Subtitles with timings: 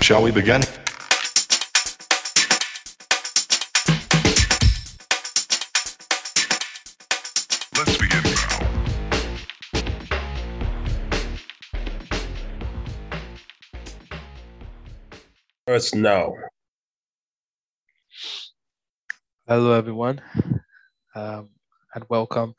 [0.00, 0.60] Shall we begin?
[7.76, 8.66] Let's begin now.
[15.74, 16.34] Us now.
[19.48, 20.20] Hello, everyone,
[21.14, 21.50] um,
[21.94, 22.54] and welcome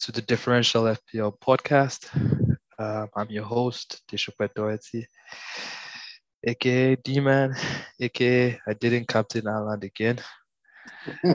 [0.00, 2.08] to the Differential FPL podcast.
[2.78, 5.06] Um, I'm your host, Deshope Doherty,
[6.44, 7.54] aka D Man,
[8.00, 10.18] aka I didn't captain Ireland again.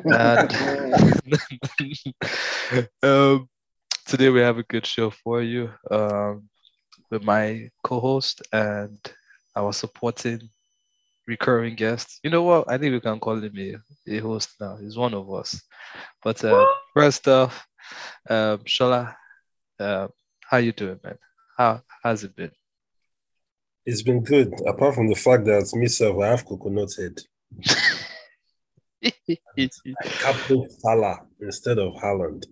[0.05, 0.53] And
[3.03, 3.49] um,
[4.05, 6.49] today we have a good show for you um,
[7.09, 8.97] with my co-host and
[9.55, 10.41] our supporting
[11.27, 12.19] recurring guest.
[12.23, 12.69] You know what?
[12.69, 14.77] I think we can call him a, a host now.
[14.77, 15.61] He's one of us.
[16.23, 17.65] But uh, first off,
[18.29, 19.15] um, Shola,
[19.79, 20.07] uh,
[20.41, 21.17] how you doing, man?
[21.57, 22.51] How has it been?
[23.87, 27.21] It's been good, apart from the fact that myself, I have coconut head.
[30.19, 32.47] Captain Salah instead of Haaland.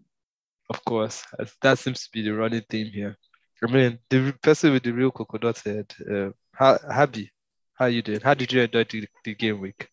[0.69, 1.25] of course,
[1.61, 3.17] that seems to be the running theme here.
[3.61, 7.29] I mean, the person with the real coconut head, uh, Ha- Habi,
[7.73, 8.21] how you doing?
[8.21, 9.89] How did you enjoy the, the game week?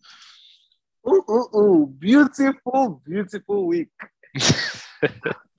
[1.09, 1.87] Ooh, ooh, ooh.
[1.99, 3.89] Beautiful, beautiful week.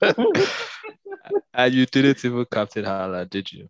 [1.52, 3.68] and you didn't even captain Haaland, did you?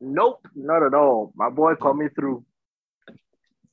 [0.00, 1.32] Nope, not at all.
[1.36, 2.44] My boy called me through.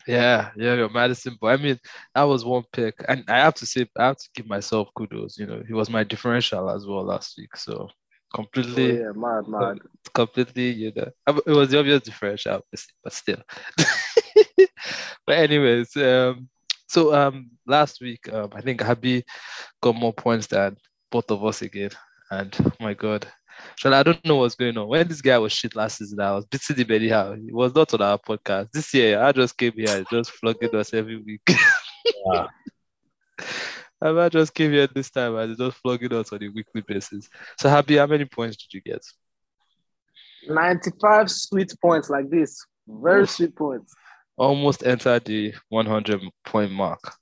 [0.08, 1.50] Yeah, yeah, your Maddison boy.
[1.52, 1.80] I mean,
[2.16, 5.38] that was one pick, and I have to say, I have to give myself kudos.
[5.38, 7.89] You know, he was my differential as well last week, so
[8.58, 9.80] Oh, completely, yeah, mad, mad.
[10.14, 11.11] completely, you know,
[11.45, 12.61] it was the obvious differential,
[13.03, 13.42] but still.
[15.25, 16.50] but anyways, um,
[16.88, 19.23] so um, last week, um, I think Habi
[19.81, 20.78] got more points than
[21.11, 21.92] both of us again,
[22.31, 23.28] and oh my God.
[23.78, 24.88] Shall I don't know what's going on.
[24.88, 27.36] When this guy was shit last season, I was beating him anyhow.
[27.36, 28.72] He was not on our podcast.
[28.72, 31.42] This year, I just came here and just flogging us every week.
[32.33, 32.48] Yeah.
[34.02, 37.27] And I just came here this time and just flogging us on a weekly basis.
[37.60, 39.02] So happy, how many points did you get?
[40.48, 42.65] 95 sweet points like this.
[42.88, 43.94] Very sweet points.
[44.38, 47.14] Almost entered the 100 point mark.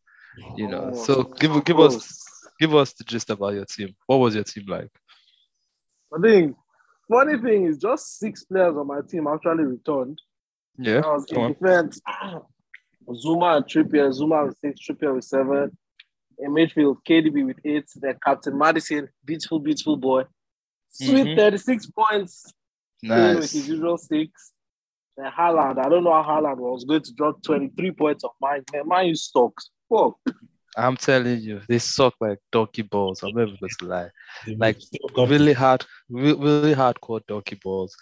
[0.56, 2.24] You know, Oh, so give give us
[2.60, 3.96] give us the gist about your team.
[4.06, 4.90] What was your team like?
[6.16, 6.56] I think
[7.12, 10.20] funny thing is just six players on my team actually returned.
[10.78, 12.00] Yeah, I was in defense.
[13.10, 15.78] Zouma and Trippier, Zouma with six, Trippier with seven.
[16.40, 17.86] In midfield, KDB with eight.
[17.96, 20.24] Then Captain Maddison, beautiful, beautiful boy.
[20.90, 21.36] Sweet Mhm.
[21.38, 22.54] 36 points.
[23.04, 24.52] playing with his usual six.
[25.16, 28.64] Then Haaland, I don't know how Haaland was going to drop 23 points of mine.
[28.74, 29.70] Man, mine you stocks.
[29.90, 30.18] Fuck.
[30.78, 33.24] I'm telling you, they suck like donkey balls.
[33.24, 34.10] I'm never going to lie.
[34.46, 37.96] They Like, still come to- Really hard, re- really hardcore donkey balls.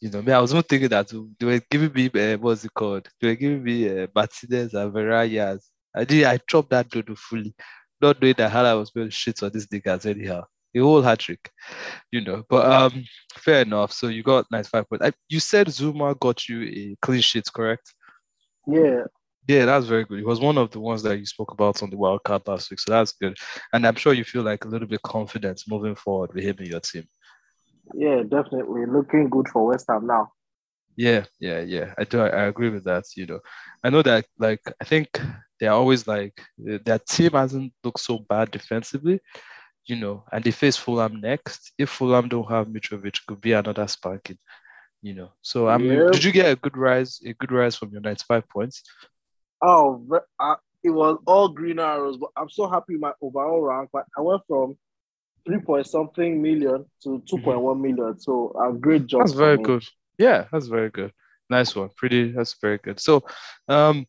[0.00, 1.08] You know, me, I was not thinking that
[1.38, 3.08] they were giving me uh, what's it called?
[3.20, 5.60] They were giving me uh, Martinez and Verayas.
[5.96, 7.54] I did, I chopped that dodo fully,
[8.00, 10.44] not knowing that Hala was going to shit on these niggas anyhow.
[10.76, 11.50] A whole hat trick,
[12.12, 12.44] you know.
[12.48, 13.90] But um, fair enough.
[13.92, 15.04] So you got 95 points.
[15.06, 17.94] I, you said Zouma got you a clean sheet, correct?
[18.66, 19.04] Yeah.
[19.48, 20.20] Yeah, that's very good.
[20.20, 22.70] It was one of the ones that you spoke about on the World Cup last
[22.70, 23.34] week, so that's good.
[23.72, 26.66] And I'm sure you feel like a little bit confident moving forward with him in
[26.66, 27.08] your team.
[27.94, 28.84] Yeah, definitely.
[28.84, 30.32] Looking good for West Ham now.
[30.96, 31.94] Yeah, yeah, yeah.
[31.96, 32.20] I do.
[32.20, 33.04] I, agree with that.
[33.16, 33.40] You know,
[33.82, 34.26] I know that.
[34.38, 35.08] Like, I think
[35.58, 39.20] they're always like their team hasn't looked so bad defensively.
[39.86, 41.72] You know, and they face Fulham next.
[41.78, 44.38] If Fulham don't have Mitrovic, could be another sparking.
[45.00, 46.10] You know, so I mean, Yeah.
[46.10, 47.20] did you get a good rise?
[47.24, 48.82] A good rise from your ninety-five points?
[49.62, 50.04] Oh,
[50.38, 53.90] uh, it was all green arrows, but I'm so happy with my overall rank.
[53.92, 54.76] But I went from
[55.46, 58.18] 3 point something million to 2.1 million.
[58.18, 59.22] So a great job.
[59.22, 59.84] That's very good.
[60.18, 61.12] Yeah, that's very good.
[61.50, 61.90] Nice one.
[61.96, 62.32] Pretty.
[62.32, 63.00] That's very good.
[63.00, 63.24] So,
[63.68, 64.06] um,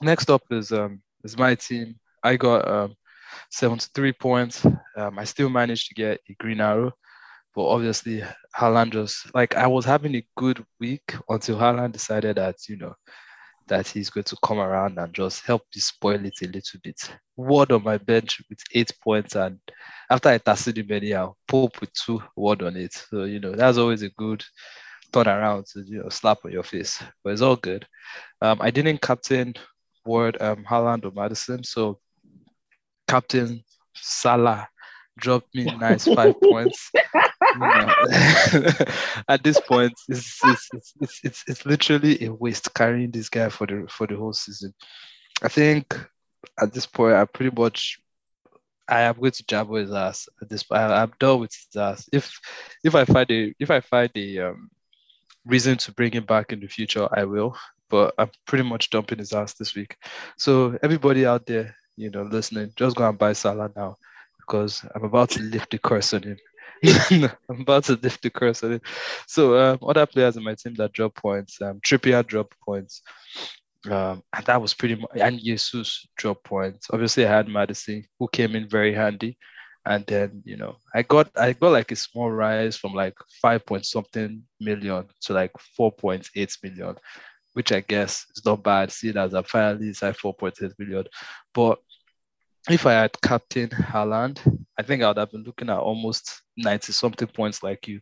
[0.00, 1.98] next up is um is my team.
[2.22, 2.94] I got um
[3.50, 4.64] 73 points.
[4.96, 6.92] Um, I still managed to get a green arrow,
[7.54, 8.22] but obviously
[8.56, 12.94] Haaland just like I was having a good week until Haaland decided that you know
[13.68, 17.10] that he's going to come around and just help me spoil it a little bit.
[17.36, 19.58] Ward on my bench with eight points, and
[20.10, 22.92] after I tasted him anyhow, Pope with two word on it.
[22.94, 24.44] So you know that's always a good
[25.12, 27.02] turn around to you know slap on your face.
[27.22, 27.86] But it's all good.
[28.42, 29.54] Um, I didn't captain
[30.04, 32.00] Ward, um, Haaland or Maddison, so
[33.06, 33.62] Captain
[33.94, 34.68] Salah
[35.18, 36.90] dropped me nice five points.
[39.28, 40.68] At this point, it's it's,
[41.00, 44.74] it's it's it's literally a waste carrying this guy for the for the whole season.
[45.42, 45.98] I think
[46.60, 47.98] at this point, I pretty much
[48.88, 50.82] I am going to jabber his ass at this point.
[50.82, 52.08] I'm done with his ass.
[52.12, 52.38] If
[52.84, 54.70] if I find a if I find a um,
[55.44, 57.56] reason to bring him back in the future, I will.
[57.88, 59.96] but I'm pretty much dumping his ass this week.
[60.36, 63.96] So everybody out there, you know, listening, just go and buy Salah now
[64.38, 66.36] because I'm about to lift the curse on him.
[67.10, 68.82] I'm about to lift the curse on it.
[69.26, 73.02] So um, other players in my team that drop points, um, Trippier drop points.
[73.88, 76.88] Um, and that was pretty much and Jesus drop points.
[76.92, 79.38] Obviously, I had Maddison who came in very handy
[79.88, 83.64] and then you know i got i got like a small rise from like five
[83.64, 86.94] point something million to like 4.8 million
[87.54, 91.04] which i guess is not bad seeing as i finally inside 4.8 million
[91.54, 91.78] but
[92.70, 94.38] if i had captain Haaland,
[94.78, 98.00] i think i would have been looking at almost 90 something points like you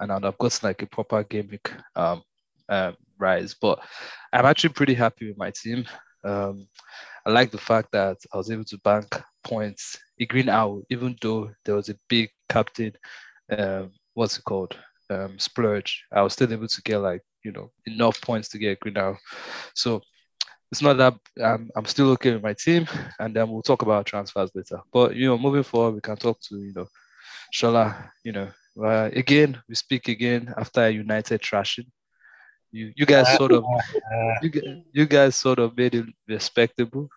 [0.00, 2.22] and i'd have gotten like a proper week um,
[2.68, 3.78] um, rise but
[4.32, 5.84] i'm actually pretty happy with my team
[6.24, 6.66] um,
[7.24, 11.16] I like the fact that I was able to bank points a green owl, even
[11.22, 12.92] though there was a big captain,
[13.56, 14.76] um, what's it called,
[15.10, 16.04] um, splurge.
[16.12, 18.96] I was still able to get like you know enough points to get a green
[18.96, 19.18] owl.
[19.74, 20.02] So
[20.72, 22.86] it's not that um, I'm still okay with my team,
[23.18, 24.80] and then we'll talk about transfers later.
[24.92, 26.86] But you know, moving forward, we can talk to you know,
[27.54, 28.10] Shola.
[28.24, 28.48] You know,
[28.82, 31.86] uh, again, we speak again after a United trashing.
[32.72, 33.64] You you guys sort of
[34.42, 37.08] you, you guys sort of made it respectable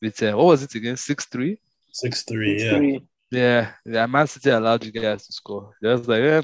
[0.00, 0.96] with uh, what was it again?
[0.96, 1.58] Six three.
[1.92, 2.98] Six three, yeah.
[3.30, 4.06] Yeah, yeah.
[4.06, 5.74] Man City allowed you guys to score.
[5.82, 6.42] Just like, yeah,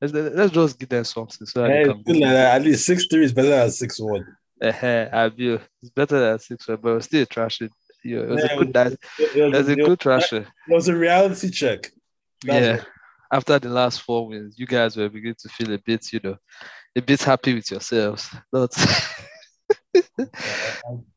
[0.00, 1.46] let's, let's just give them something.
[1.46, 4.24] So hey, like At least six three is better than six one.
[4.64, 7.70] I feel it's better than six but still trashing.
[8.04, 8.72] Yeah, it was yeah, a good.
[8.74, 10.42] That, it was, a good trasher.
[10.42, 11.90] It was a reality check.
[12.44, 12.84] That's yeah.
[13.32, 16.36] After the last four wins, you guys were beginning to feel a bit, you know,
[16.94, 18.28] a bit happy with yourselves.
[18.52, 18.72] Not.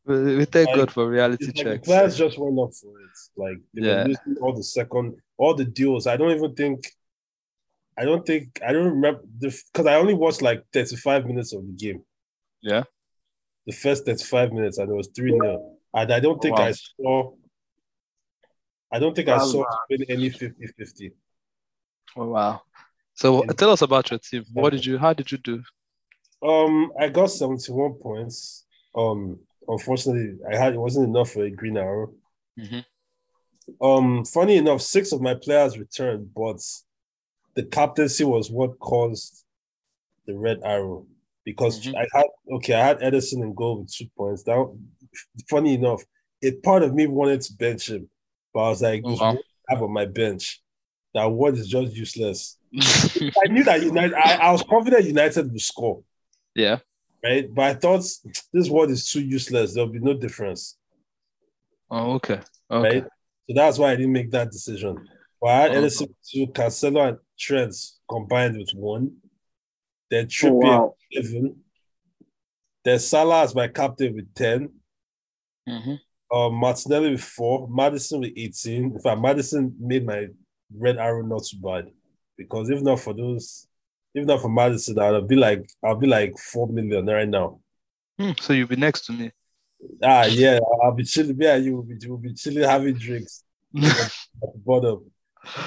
[0.06, 1.66] we thank like, God for reality checks.
[1.66, 3.18] Like the players just went up for it.
[3.36, 4.04] Like they yeah.
[4.04, 6.08] were losing all the second, all the deals.
[6.08, 6.88] I don't even think.
[8.00, 11.74] I don't think I don't remember because I only watched like 35 minutes of the
[11.74, 12.04] game.
[12.62, 12.84] Yeah.
[13.68, 15.74] The first 35 minutes and it was 3 0.
[15.94, 16.66] And I don't think wow.
[16.66, 17.34] I saw
[18.92, 19.66] I don't think I saw
[20.10, 21.12] any 50 50.
[22.16, 22.62] Oh wow.
[23.14, 24.46] So tell us about your team.
[24.54, 25.62] What did you how did you do?
[26.42, 28.66] Um I got 71 points.
[28.96, 29.38] Um
[29.68, 32.14] unfortunately I had it wasn't enough for a green arrow.
[32.60, 32.80] Mm-hmm.
[33.82, 36.62] Um, funny enough, six of my players returned, but
[37.56, 39.44] the captaincy was what caused
[40.26, 41.06] the red arrow
[41.48, 41.96] because mm-hmm.
[41.96, 44.44] I had okay, I had Ederson in goal with two points.
[44.44, 44.58] That
[45.50, 46.04] funny enough,
[46.44, 48.10] a part of me wanted to bench him,
[48.54, 49.38] but I was like, oh, wow.
[49.70, 50.62] have on my bench.
[51.14, 52.58] That word is just useless.
[52.78, 54.14] I knew that United.
[54.14, 56.04] I, I was confident United would score.
[56.54, 56.80] Yeah.
[57.24, 58.04] Right, but I thought
[58.54, 59.74] this word is too useless.
[59.74, 60.78] There'll be no difference.
[61.90, 62.42] Oh, okay.
[62.70, 63.00] Okay.
[63.00, 63.04] Right?
[63.50, 65.08] So that's why I didn't make that decision.
[65.42, 67.74] But I had Ederson to Cancelo and Trent
[68.10, 69.16] combined with one.
[70.10, 70.96] Then Trippier oh, wow.
[71.12, 71.56] 11.
[72.84, 74.70] Then Salah as my captain with 10.
[75.68, 76.36] Mm-hmm.
[76.38, 77.68] Um, Martinelli with 4.
[77.70, 78.84] Maddison with 18.
[78.84, 80.28] In fact, Maddison made my
[80.76, 81.92] red arrow not too bad.
[82.38, 83.68] Because if not for those,
[84.14, 87.60] if not for Maddison, I'll be like I'll be like 4 million right now.
[88.20, 89.32] Hmm, so you'll be next to me.
[90.04, 91.38] Ah, yeah, I'll be chilling.
[91.40, 93.44] Yeah, you will be, you will be chilling, having drinks
[93.78, 93.84] at
[94.42, 95.12] the bottom.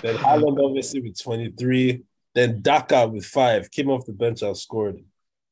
[0.03, 2.03] Then Haaland obviously with 23.
[2.35, 5.03] Then Daka with five came off the bench and scored.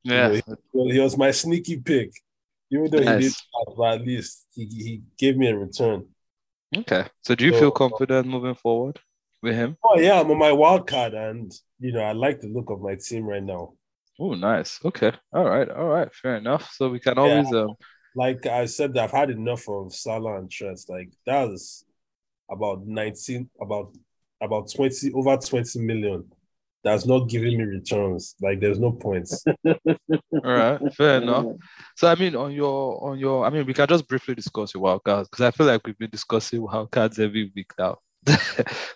[0.05, 2.13] Yeah, you know, he, he, was my sneaky pick,
[2.71, 3.15] even though nice.
[3.17, 3.77] he didn't.
[3.77, 6.07] But at least he, he gave me a return.
[6.77, 9.01] Okay, so do you so, feel confident moving forward
[9.43, 9.77] with him?
[9.83, 12.81] Oh yeah, I'm on my wild card, and you know I like the look of
[12.81, 13.75] my team right now.
[14.21, 14.81] Oh, nice.
[14.85, 16.73] Okay, all right, all right, fair enough.
[16.73, 17.61] So we can always yeah.
[17.61, 17.77] um
[18.19, 20.81] like I said, I've had enough of Salah and Trent.
[20.89, 21.85] Like that was
[22.51, 23.97] about 19, about
[24.41, 26.25] about 20, over 20 million.
[26.85, 28.35] That's not giving me returns.
[28.41, 29.45] Like there's no points.
[29.67, 29.85] All
[30.45, 31.47] right, fair enough.
[31.97, 34.83] So I mean, on your on your, I mean, we can just briefly discuss your
[34.83, 37.99] wild cards because I feel like we've been discussing wild cards every week now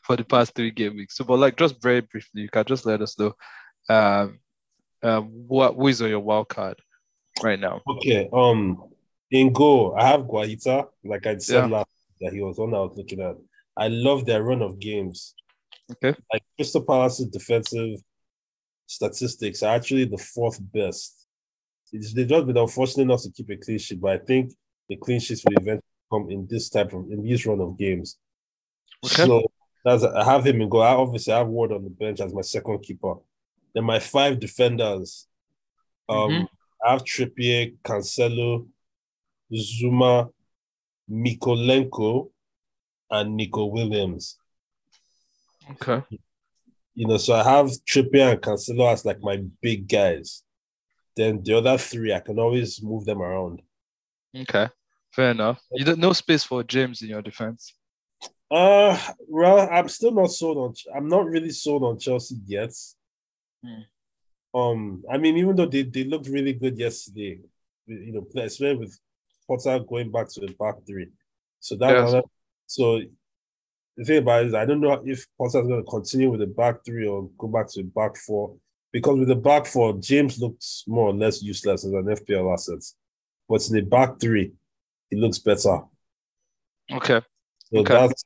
[0.03, 1.17] for the past three game weeks.
[1.17, 3.35] So, but like just very briefly, you can just let us know
[3.89, 4.39] um,
[5.03, 6.77] um what who is on your wild card
[7.43, 7.81] right now.
[7.89, 8.29] Okay.
[8.33, 8.85] Um
[9.33, 10.87] in goal, I have Guaita.
[11.05, 11.79] Like I said yeah.
[11.79, 11.89] last
[12.21, 12.75] that he was on.
[12.75, 13.37] I was looking at.
[13.77, 15.35] I love their run of games.
[15.93, 16.19] Okay.
[16.33, 18.01] Like Crystal Palace's defensive
[18.87, 21.27] statistics are actually the fourth best.
[21.93, 24.53] It's, they've just been unfortunate enough to keep a clean sheet, but I think
[24.89, 28.19] the clean sheets will eventually come in this type of in this run of games.
[29.05, 29.27] Okay.
[29.27, 29.43] So
[29.85, 30.83] that's I have him in goal.
[30.83, 33.15] Obviously, I obviously have Ward on the bench as my second keeper.
[33.75, 35.27] Then my five defenders.
[36.09, 36.45] Um, mm-hmm.
[36.85, 38.67] I have Trippier, Cancelo,
[39.53, 40.31] Zouma,
[41.11, 42.31] Mykolenko,
[43.11, 44.39] and Neco Williams.
[45.71, 46.03] Okay.
[46.95, 50.43] You know, so I have Trippier and Cancelo as like my big guys.
[51.17, 53.63] then the other three I can always move them around.
[54.37, 54.69] Okay,
[55.11, 55.61] fair enough.
[55.73, 57.75] You don't no space for James in your defense.
[58.51, 60.75] Uh, well, I'm still not sold on.
[60.95, 62.73] I'm not really sold on Chelsea yet.
[63.65, 63.83] Hmm.
[64.55, 67.41] Um, I mean, even though they, they looked really good yesterday,
[67.87, 68.99] you know, especially with
[69.49, 71.09] Potter going back to the back three.
[71.61, 72.25] So that Yes.
[72.67, 73.01] so
[73.97, 76.47] the thing about it is I don't know if Potter's going to continue with the
[76.47, 78.57] back three or go back to the back four
[78.93, 82.83] because with the back four, James looks more or less useless as an FPL asset,
[83.49, 84.53] but in the back three,
[85.11, 85.81] he looks better.
[86.91, 87.21] Okay.
[87.73, 87.95] So Okay.
[87.95, 88.25] that's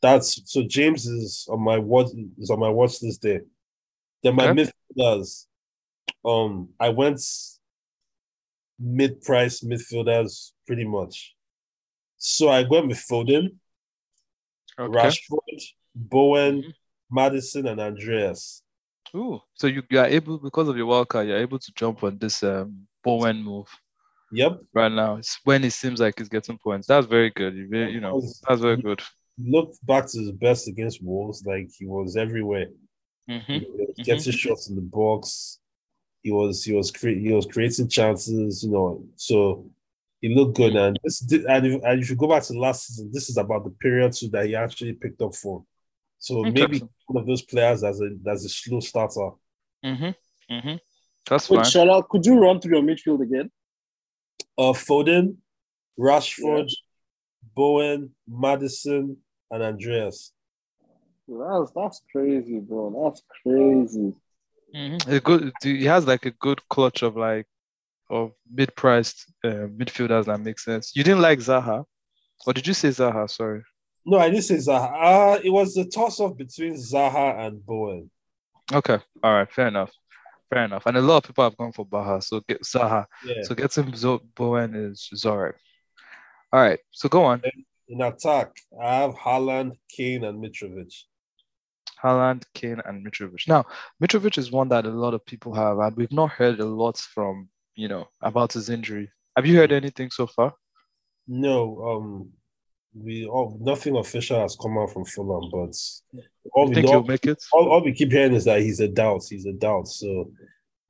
[0.00, 3.42] that's so James is on my watch is on my watch list there.
[4.22, 4.70] Then my Okay.
[4.96, 5.46] midfielders,
[6.24, 7.20] um, I went
[8.80, 11.34] mid-price midfielders pretty much.
[12.16, 13.56] So I went with Foden,
[14.78, 14.92] Okay.
[14.92, 15.62] Rashford,
[15.94, 16.72] Bowen, Mhm.
[17.10, 18.62] Maddison, and Andreas.
[19.14, 22.04] Ooh, so you, you are able because of your wild card, you're able to jump
[22.04, 23.66] on this um Bowen move
[24.32, 25.16] Yep, right now.
[25.16, 26.86] It's when it seems like he's getting points.
[26.86, 27.54] That's very good.
[27.54, 29.00] You, very, you know, that's very good.
[29.38, 32.66] looked back to his best against Wolves, like he was everywhere.
[33.26, 35.58] hmm He was getting shots in the box.
[36.22, 39.04] He was he was cre- he was creating chances, you know.
[39.16, 39.70] So
[40.20, 40.74] he looked good.
[40.74, 43.64] And this and if, and if you go back to last season, this is about
[43.64, 45.64] the period too that he actually picked up form.
[46.18, 49.30] So maybe one of those players as a as a slow starter.
[49.84, 50.10] hmm
[50.50, 50.74] hmm
[51.28, 51.64] That's Wait, fine.
[51.64, 53.50] Shala, could you run through your midfield again?
[54.56, 55.36] Uh, Foden,
[55.98, 56.68] Rashford,
[57.54, 59.16] Bowen, Maddison,
[59.50, 60.32] and Andreas.
[61.28, 63.04] That's that's crazy, bro.
[63.04, 64.14] That's crazy.
[64.74, 65.06] Mhm.
[65.06, 65.52] A good.
[65.62, 67.46] He has like a good clutch of like
[68.10, 70.92] of mid-priced uh, midfielders that make sense.
[70.94, 71.84] You didn't like Zaha,
[72.46, 73.28] or did you say Zaha?
[73.30, 73.62] Sorry.
[74.06, 75.36] No, I didn't say Zaha.
[75.36, 78.10] Uh, it was a toss off between Zaha and Bowen.
[78.72, 78.98] Okay.
[79.22, 79.52] All right.
[79.52, 79.92] Fair enough.
[80.50, 80.86] Fair enough.
[80.86, 82.22] And a lot of people have gone for Baha.
[82.22, 83.04] So get Zaha.
[83.24, 83.42] Yeah.
[83.42, 85.54] So getting Zo- Bowen is right.
[86.52, 86.78] All right.
[86.90, 87.42] So go on.
[87.88, 90.94] In attack, I have Haaland, Kane, and Mitrovic.
[92.02, 93.48] Haaland, Kane, and Mitrovic.
[93.48, 93.64] Now,
[94.02, 96.96] Mitrovic is one that a lot of people have, and we've not heard a lot
[96.98, 97.48] from
[97.78, 99.08] you know about his injury.
[99.36, 100.52] Have you heard anything so far?
[101.28, 101.56] No,
[101.90, 102.30] um,
[102.92, 105.74] we all nothing official has come out from Fulham, but
[106.52, 107.40] all You we think know, he'll make it?
[107.52, 109.22] all, all we keep hearing is that he's a doubt.
[109.30, 109.86] He's a doubt.
[109.86, 110.32] So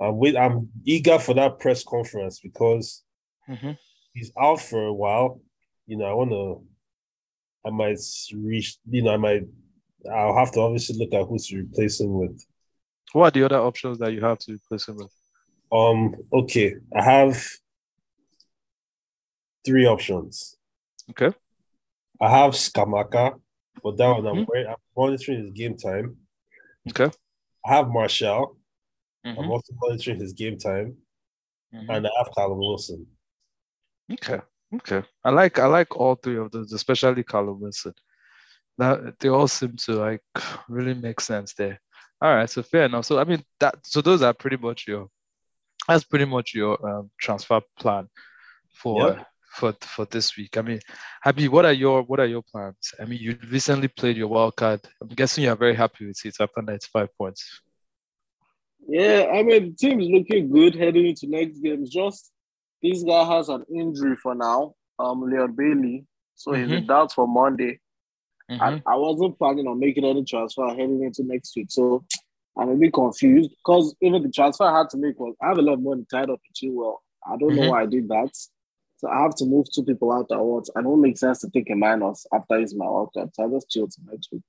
[0.01, 0.37] I'm wait.
[0.37, 3.05] I'm eager for that press conference because
[3.49, 3.77] Mhm.
[4.15, 5.41] he's out for a while.
[5.87, 6.65] You know, I want to.
[7.67, 7.99] I might
[8.35, 8.79] reach.
[8.89, 9.43] You know, I might.
[10.11, 12.41] I'll have to obviously look at who to replace him with.
[13.13, 15.13] What are the other options that you have to replace him with?
[15.71, 16.15] Um.
[16.33, 17.45] Okay, I have
[19.65, 20.57] three options.
[21.11, 21.37] Okay.
[22.21, 23.41] I have Scamacca,
[23.83, 24.47] but that one I'm, Mhm.
[24.49, 26.17] wor- I'm monitoring his game time.
[26.91, 27.11] Okay.
[27.67, 28.57] I have Martial.
[29.25, 29.51] I'm Mhm.
[29.51, 30.97] also monitoring his game time,
[31.73, 31.89] Mhm.
[31.97, 33.07] and I have Callum Wilson.
[34.13, 34.41] Okay.
[34.75, 35.03] Okay.
[35.25, 37.95] I like I like all three of those, especially Callum Wilson.
[38.79, 40.23] That they all seem to like
[40.69, 41.81] really make sense there.
[42.21, 43.05] All right, so fair enough.
[43.05, 45.09] So I mean that so those are pretty much your
[45.89, 48.09] that's pretty much your um, transfer plan
[48.75, 50.57] for for for this week.
[50.57, 50.81] I mean,
[51.23, 52.93] Happy, what are your what are your plans?
[53.01, 54.81] I mean, you recently played your wild card.
[55.01, 57.61] I'm guessing you're very happy with it after 95 points.
[58.89, 61.85] Yeah, I mean, the team's looking good heading into next game.
[61.91, 62.31] Just
[62.83, 66.07] this guy has an injury for now, um, Leon Bailey.
[66.37, 67.81] So he's in doubt for Monday.
[68.51, 68.83] Mhm.
[68.87, 71.67] I, I wasn't planning on making any transfer heading into next week.
[71.69, 72.05] So
[72.59, 75.59] I'm a bit confused because even the transfer I had to make was I have
[75.59, 76.97] a lot of money tied up in Chilwell.
[77.27, 77.69] I don't know Mhm.
[77.71, 78.31] why I did that.
[78.97, 80.69] So I have to move two people out at once.
[80.75, 83.33] And it won't make sense to take a minus after using my workout.
[83.35, 84.43] So I just chill till next week.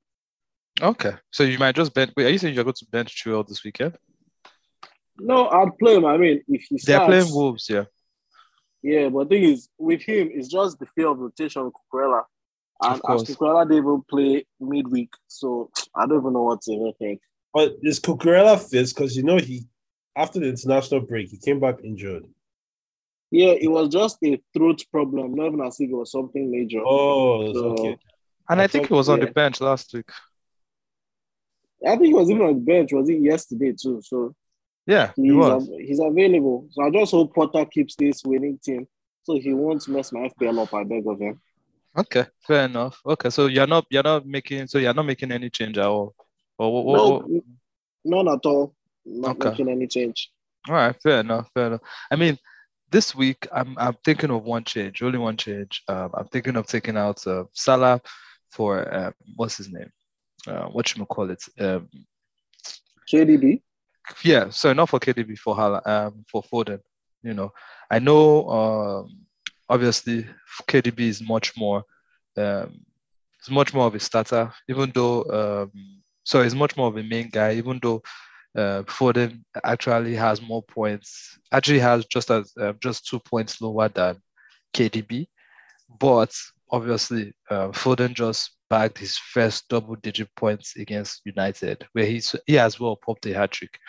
[0.82, 2.12] Okay, so you might just bench.
[2.18, 3.96] Wait, are you saying you're going to bench Chilwell this weekend?
[5.20, 6.06] No, I'd play him.
[6.06, 7.86] I mean, if he They're starts, playing Wolves, yeah.
[8.82, 12.24] Yeah, but the thing is, with him, it's just the fear of rotation with Cucurella.
[12.82, 16.94] And as Cucurella didn't even play midweek, so I don't even know what to even
[16.98, 17.22] think.
[17.54, 18.90] But is Cucurella fit?
[18.90, 19.66] Because you know he
[20.16, 22.26] after the international break he came back injured.
[23.32, 26.82] Yeah, it was just a throat problem, not even as if it was something major.
[26.86, 27.98] Oh, So- okay.
[28.50, 30.10] And I, I think thought- he was on the bench last week.
[31.86, 34.02] I think he was even on the bench, was it yesterday too?
[34.04, 34.36] So
[34.88, 35.70] Yeah, he he's, was.
[35.70, 36.68] av- he's available.
[36.72, 38.88] So I just hope Potter keeps this winning team
[39.24, 41.40] so he won't mess my FPL up, I beg of him.
[41.98, 43.00] Okay, fair enough.
[43.06, 46.16] Okay, so you're not you're not making so you're not making any change at all.
[46.60, 47.44] Or what, what, No, what-
[48.06, 48.76] none at all.
[49.06, 49.50] Not Okay.
[49.50, 50.32] making any change.
[50.68, 51.82] All right, fair enough, fair enough.
[52.12, 52.38] I mean,
[52.92, 55.82] this week I'm I'm thinking of one change, only one change.
[55.88, 58.02] Um, I'm thinking of taking out uh, Salah
[58.52, 59.90] for uh, what's his name?
[60.48, 61.42] Uh, what you call it?
[61.60, 61.88] Um,
[63.12, 63.62] KDB?
[64.24, 66.80] yeah, so not for KDB for Hala, um, for Foden.
[67.24, 67.52] You know,
[67.90, 69.26] I know um,
[69.70, 70.28] obviously
[70.68, 71.84] KDB is much more
[72.38, 72.82] um,
[73.40, 75.99] it's much more of a starter, even though um,
[76.30, 78.04] so he's much more of a main guy, even though
[78.56, 83.90] uh, Foden actually has more points, actually has just as uh, just two points lower
[83.90, 84.16] than
[84.76, 85.26] KDB,
[86.00, 86.32] but
[86.70, 92.80] obviously uh, Foden just bagged his first double-digit points against United, where he's he as
[92.80, 93.80] well popped a hat trick,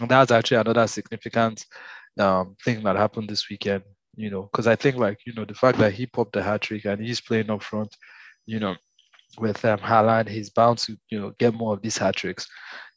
[0.00, 1.66] and that's actually another significant
[2.20, 3.82] um, thing that happened this weekend.
[4.14, 6.60] You know, because I think like you know the fact that he popped the hat
[6.60, 7.96] trick and he's playing up front,
[8.46, 8.76] you know,
[9.38, 12.46] with um, Haaland, he's bound to you know get more of these hat tricks.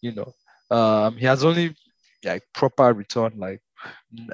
[0.02, 0.34] You know,
[0.76, 1.76] um, he has only
[2.24, 3.62] like proper return like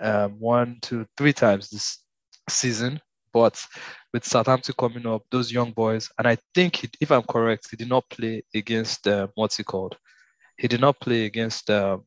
[0.01, 1.99] um, one, two, three times this
[2.49, 2.99] season,
[3.33, 3.63] but
[4.13, 7.77] with Southampton coming up, those young boys, and I think he, if I'm correct, he
[7.77, 9.97] did not play against uh, what's he called?
[10.57, 12.03] He did not play against um,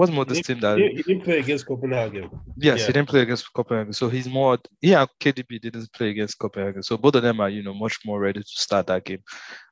[0.00, 2.30] what's more this team that he, he didn't play against Copenhagen.
[2.56, 2.86] Yes, Yeah.
[2.86, 3.92] he didn't play against Copenhagen.
[3.92, 6.82] So he's more yeah, KDB didn't play against Copenhagen.
[6.82, 9.22] So both of them are, you know, much more ready to start that game.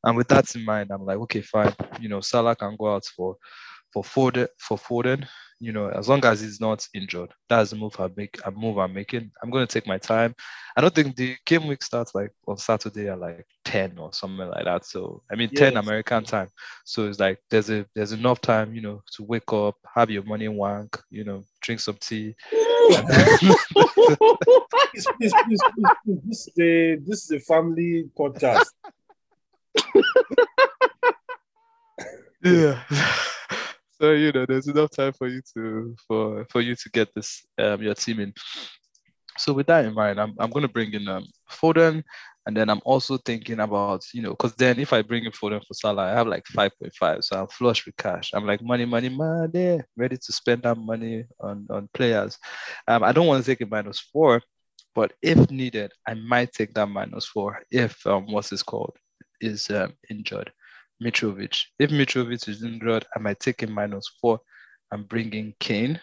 [0.04, 1.72] And with that in mind, I'm like, okay, fine.
[2.00, 3.36] You know, Salah can go out for
[3.92, 5.26] for Foden for Foden,
[5.60, 7.32] you know, as long as he's not injured.
[7.48, 9.30] That's the move I make a move I'm making.
[9.42, 10.34] I'm gonna take my time.
[10.76, 14.48] I don't think the game week starts like on Saturday at like 10 or something
[14.48, 14.84] like that.
[14.84, 16.48] So I mean 10 American time.
[16.84, 20.22] So it's like there's a there's enough time, you know, to wake up, have your
[20.22, 22.36] money wank, you know, drink some tea.
[22.50, 23.00] Please,
[24.94, 26.20] please, please, please, please.
[26.24, 28.66] This is a this is a family podcast.
[32.44, 32.80] yeah
[34.00, 37.44] so you know there's enough time for you to for for you to get this
[37.58, 38.32] um your team in.
[39.38, 42.02] So with that in mind i'm, I'm going to bring in um Foden
[42.46, 45.64] and then i'm also thinking about you know because then if i bring in Foden
[45.66, 48.30] for Salah i have like 5.5 so i'm flush with cash.
[48.34, 52.38] I'm like money money money ready to spend that money on on players.
[52.88, 54.42] Um i don't want to take a minus four
[54.94, 58.96] but if needed i might take that minus four if um what's this called
[59.40, 60.50] is um, injured
[61.02, 61.60] Mitrovic.
[61.78, 64.40] If Mitrovic is injured, I might take minus four
[64.90, 66.00] and bring in Kane.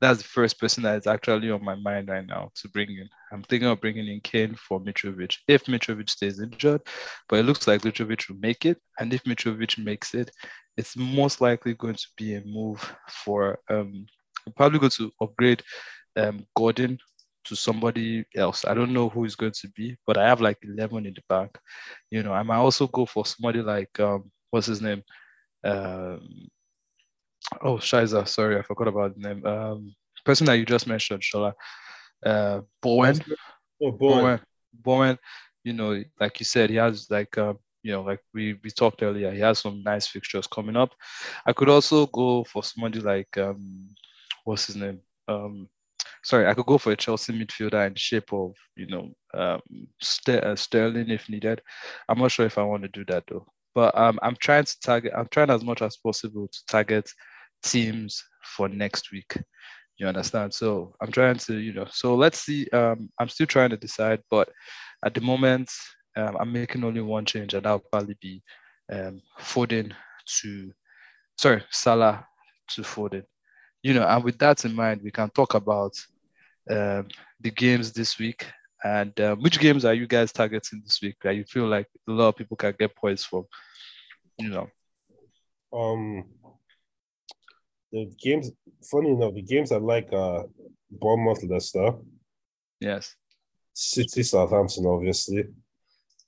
[0.00, 3.08] That's the first person that is actually on my mind right now to bring in.
[3.32, 6.80] I'm thinking of bringing in Kane for Mitrovic if Mitrovic stays injured,
[7.28, 8.78] but it looks like Mitrovic will make it.
[8.98, 10.30] And if Mitrovic makes it,
[10.76, 14.06] it's most likely going to be a move for um,
[14.56, 15.62] probably going to upgrade
[16.16, 16.98] um, Gordon
[17.44, 18.64] to somebody else.
[18.64, 21.22] I don't know who is going to be, but I have like 11 in the
[21.28, 21.58] bank.
[22.10, 25.02] You know, I might also go for somebody like um, what's his name?
[25.64, 26.48] Um,
[27.62, 29.46] oh, Shiza, sorry, I forgot about the name.
[29.46, 31.52] Um, person that you just mentioned, Shola.
[32.24, 33.20] Uh, Bowen.
[33.82, 34.20] Oh boy.
[34.20, 34.40] Bowen.
[34.72, 35.18] Bowen,
[35.64, 39.02] you know, like you said, he has like um, you know, like we we talked
[39.02, 40.94] earlier, he has some nice fixtures coming up.
[41.44, 43.88] I could also go for somebody like um,
[44.44, 45.00] what's his name?
[45.28, 45.68] Um,
[46.24, 49.60] sorry, I could go for a Chelsea midfielder in the shape of you know um,
[50.28, 51.62] uh, Sterling if needed.
[52.08, 53.46] I'm not sure if I want to do that though.
[53.74, 55.12] But um, I'm trying to target.
[55.16, 57.10] I'm trying as much as possible to target
[57.62, 59.36] teams for next week.
[59.98, 60.52] You understand?
[60.52, 61.86] So I'm trying to, you know.
[61.90, 62.68] So let's see.
[62.70, 64.50] Um, I'm still trying to decide, but
[65.04, 65.70] at the moment,
[66.16, 68.42] um, I'm making only one change, and that'll probably be
[68.92, 69.92] um, Foden
[70.40, 70.72] to,
[71.38, 72.26] sorry, Salah
[72.70, 73.24] to Foden.
[73.82, 75.94] You know, and with that in mind, we can talk about
[76.70, 77.08] um,
[77.40, 78.46] the games this week.
[78.84, 82.12] And um, which games are you guys targeting this week that you feel like a
[82.12, 83.44] lot of people can get points from?
[84.38, 84.68] You know,
[85.72, 86.24] Um,
[87.92, 88.50] the games.
[88.90, 90.46] Funny enough, the games I like are
[90.90, 91.92] Bournemouth, Leicester,
[92.80, 93.14] yes.
[93.72, 95.44] City, Southampton, obviously.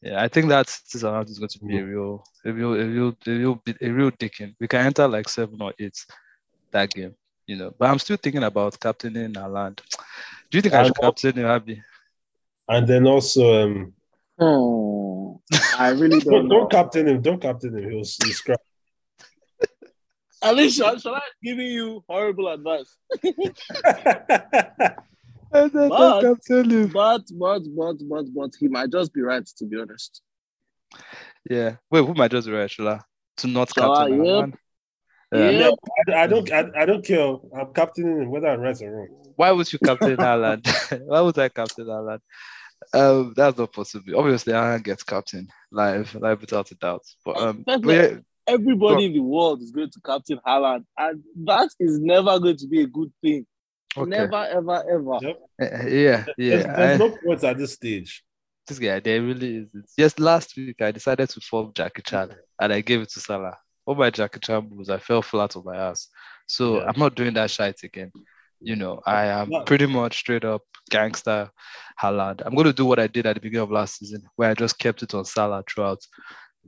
[0.01, 3.17] Yeah, I think that Southampton is going to be a real, a real, a real,
[3.27, 4.55] a real, a real dicking.
[4.61, 5.99] We can enter like seven or eight
[6.71, 7.15] that game,
[7.47, 7.75] you know.
[7.79, 9.81] But I'm still thinking about captaining Haaland.
[10.51, 11.09] Do you think I I should know.
[11.09, 11.83] captain him, Abby?
[12.69, 13.93] And then also, um,
[14.39, 15.37] Hmm.
[15.79, 16.59] I really don't, don't know.
[16.61, 17.23] don't captain him.
[17.23, 17.83] Don't captain him.
[17.85, 18.61] He'll, he'll scrap.
[20.43, 22.97] Alicia, shall I giving you horrible advice?
[25.53, 26.89] I don't But- captain him.
[26.89, 30.23] But but but but but he might just be right to be honest.
[31.49, 31.77] Yeah.
[31.91, 33.01] Wait, who might just be right, Shola?
[33.39, 34.51] To not Shola, captain yep.
[35.35, 35.51] Haaland?
[35.51, 35.51] Yeah.
[35.51, 35.59] Yeah.
[35.59, 35.77] No,
[36.15, 36.53] I, I don't.
[36.53, 37.37] I, I don't care.
[37.59, 39.09] I'm captaining him whether I'm right or wrong.
[39.37, 40.67] Why would you captain Haaland?
[41.07, 42.21] Why would I captain Haaland?
[42.93, 44.19] Um, that's not possible.
[44.19, 47.03] Obviously, Haaland gets captain live, live without a doubt.
[47.25, 48.17] But um, but yeah,
[48.47, 52.67] Everybody in the world is going to captain Haaland, and that is never going to
[52.69, 53.47] be a good thing.
[53.97, 54.09] okay.
[54.11, 55.19] Never, ever, ever.
[55.23, 55.41] Yep.
[55.63, 56.57] Uh, yeah, yeah.
[56.57, 58.23] There's, there's I- no points at this stage.
[58.67, 59.95] this guy, there really is.
[59.99, 63.57] Just last week I decided to form Jackie Chan and I gave it to Salah.
[63.87, 66.09] All my Jackie Chan moves, I fell flat on my ass.
[66.47, 66.85] So Yeah.
[66.89, 68.13] I'm not doing that shit again.
[68.61, 69.63] You know, I am Yeah.
[69.67, 71.51] pretty much straight up gangster
[72.01, 72.43] Haaland.
[72.45, 74.55] I'm going to do what I did at the beginning of last season, where I
[74.55, 76.01] just kept it on Salah throughout.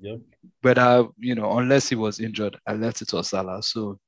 [0.01, 0.21] Yep.
[0.63, 3.63] But I, you know, unless he was injured, I left it on Salah.
[3.63, 3.99] So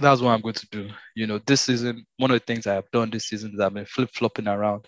[0.00, 0.88] that's what I'm going to do.
[1.14, 3.74] You know, this season, one of the things I have done this season is I've
[3.74, 4.86] been flip flopping around,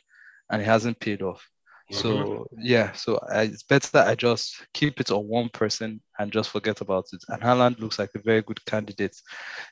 [0.50, 1.44] and it hasn't paid off.
[1.90, 6.30] So yeah, so I, it's better that I just keep it on one person and
[6.30, 7.22] just forget about it.
[7.28, 9.16] And Haaland looks like a very good candidate,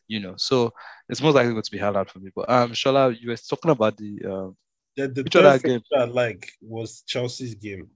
[0.09, 0.35] you know.
[0.37, 0.72] So
[1.09, 2.31] it's most likely going to be Haaland for me.
[2.35, 4.57] But um, Shola, you were talking about the um,
[4.96, 5.81] The, the Which other best game?
[5.81, 7.88] thing I like was Chelsea's game.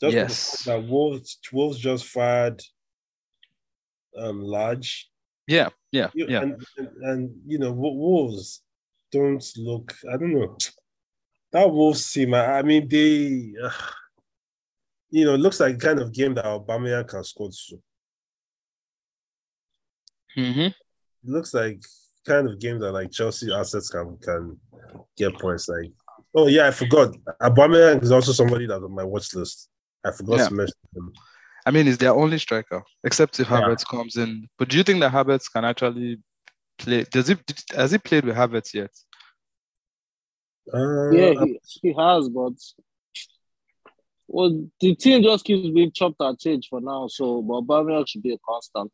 [0.00, 0.62] Just Yes.
[0.64, 2.60] that Wolves, Wolves just fired
[4.18, 5.08] um large.
[5.46, 6.42] yeah, yeah, You- yeah.
[6.42, 8.62] And, and, and you know, Wolves
[9.12, 10.56] don't look, I don't know.
[11.52, 13.70] That Wolves team, I, I mean, they, uh,
[15.10, 17.76] you know, it looks like kind of game that Aubameyang can score to.
[20.34, 20.74] hmm It
[21.24, 21.82] looks like
[22.26, 24.58] kind of game that like Chelsea assets can can
[25.16, 25.68] get points.
[25.68, 25.92] Like,
[26.34, 27.14] oh yeah, I forgot.
[27.42, 29.68] Aubameyang is also somebody that's on my watch list.
[30.04, 30.48] I forgot Yeah.
[30.48, 31.12] to mention him.
[31.66, 33.60] I mean, he's their only striker, except if Yeah.
[33.60, 34.48] Havertz comes in.
[34.58, 36.18] But do you think that Havertz can actually
[36.78, 37.04] play?
[37.10, 37.36] Does he
[37.76, 38.90] has he played with Havertz yet?
[40.72, 42.52] Uh, Yeah, he, he has, but
[44.28, 47.06] well, the team just keeps being chopped and changed for now.
[47.08, 48.90] So, but Aubameyang should be a constant.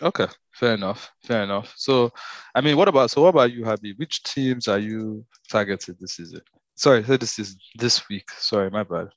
[0.00, 1.72] Okay, fair enough, fair enough.
[1.76, 2.12] So,
[2.54, 3.22] I mean, what about so?
[3.22, 3.98] What about you, Habi?
[3.98, 6.40] Which teams are you targeted this season?
[6.76, 8.30] Sorry, this is this week.
[8.38, 9.08] Sorry, my bad.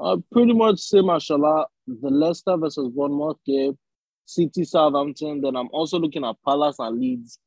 [0.00, 1.66] Uh, pretty much same as Shala.
[1.86, 3.76] The Leicester versus Bournemouth game,
[4.24, 5.40] City, Southampton.
[5.40, 7.38] Then I'm also looking at Palace and Leeds.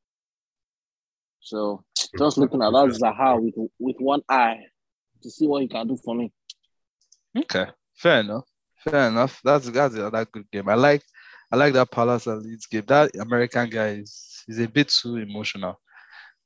[1.40, 1.84] So
[2.18, 4.60] just looking at that Zaha with with one eye
[5.22, 6.32] to see what he can do for me.
[7.38, 8.46] Okay, fair enough,
[8.84, 9.40] fair enough.
[9.44, 10.70] That's that's another good game.
[10.70, 11.04] I like,
[11.52, 12.84] I like that Palace and Leeds game.
[12.88, 15.80] That American guy is is a bit too emotional.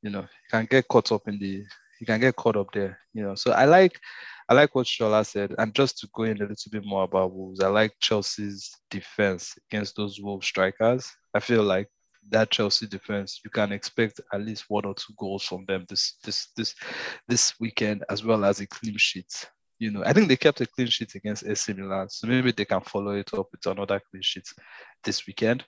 [0.01, 1.63] You know, he can get caught up in the,
[1.99, 2.99] he can get caught up there.
[3.13, 3.99] You know, so I like,
[4.47, 5.55] I like what Shola said.
[5.57, 9.55] And just to go in a little bit more about Wolves, I like Chelsea's defense
[9.69, 11.11] against those Wolves strikers.
[11.33, 11.89] I feel like
[12.29, 16.17] that Chelsea defense, you can expect at least one or two goals from them this
[16.23, 16.75] this this
[17.27, 19.49] this weekend, as well as a clean sheet.
[19.79, 22.65] You know, I think they kept a clean sheet against AC Milan, so maybe they
[22.65, 24.47] can follow it up with another clean sheet
[25.03, 25.63] this weekend.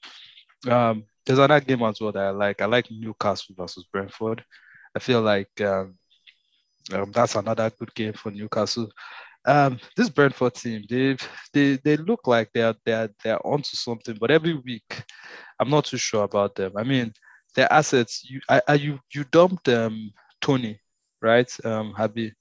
[0.67, 2.62] Um, there's another game as well that I like.
[2.62, 4.43] I like Newcastle versus Brentford.
[4.95, 5.95] I feel like um,
[6.91, 8.89] um, that's another good game for Newcastle.
[9.45, 11.15] Um, this Brentford team, they
[11.54, 15.04] they they look like they're they're they're onto something, but every week,
[15.60, 16.73] I'm not too sure about them.
[16.75, 17.13] I mean,
[17.56, 18.23] their assets.
[18.30, 20.80] You I, I you you dumped um Toney,
[21.21, 21.49] right?
[21.65, 22.34] Um, Habi.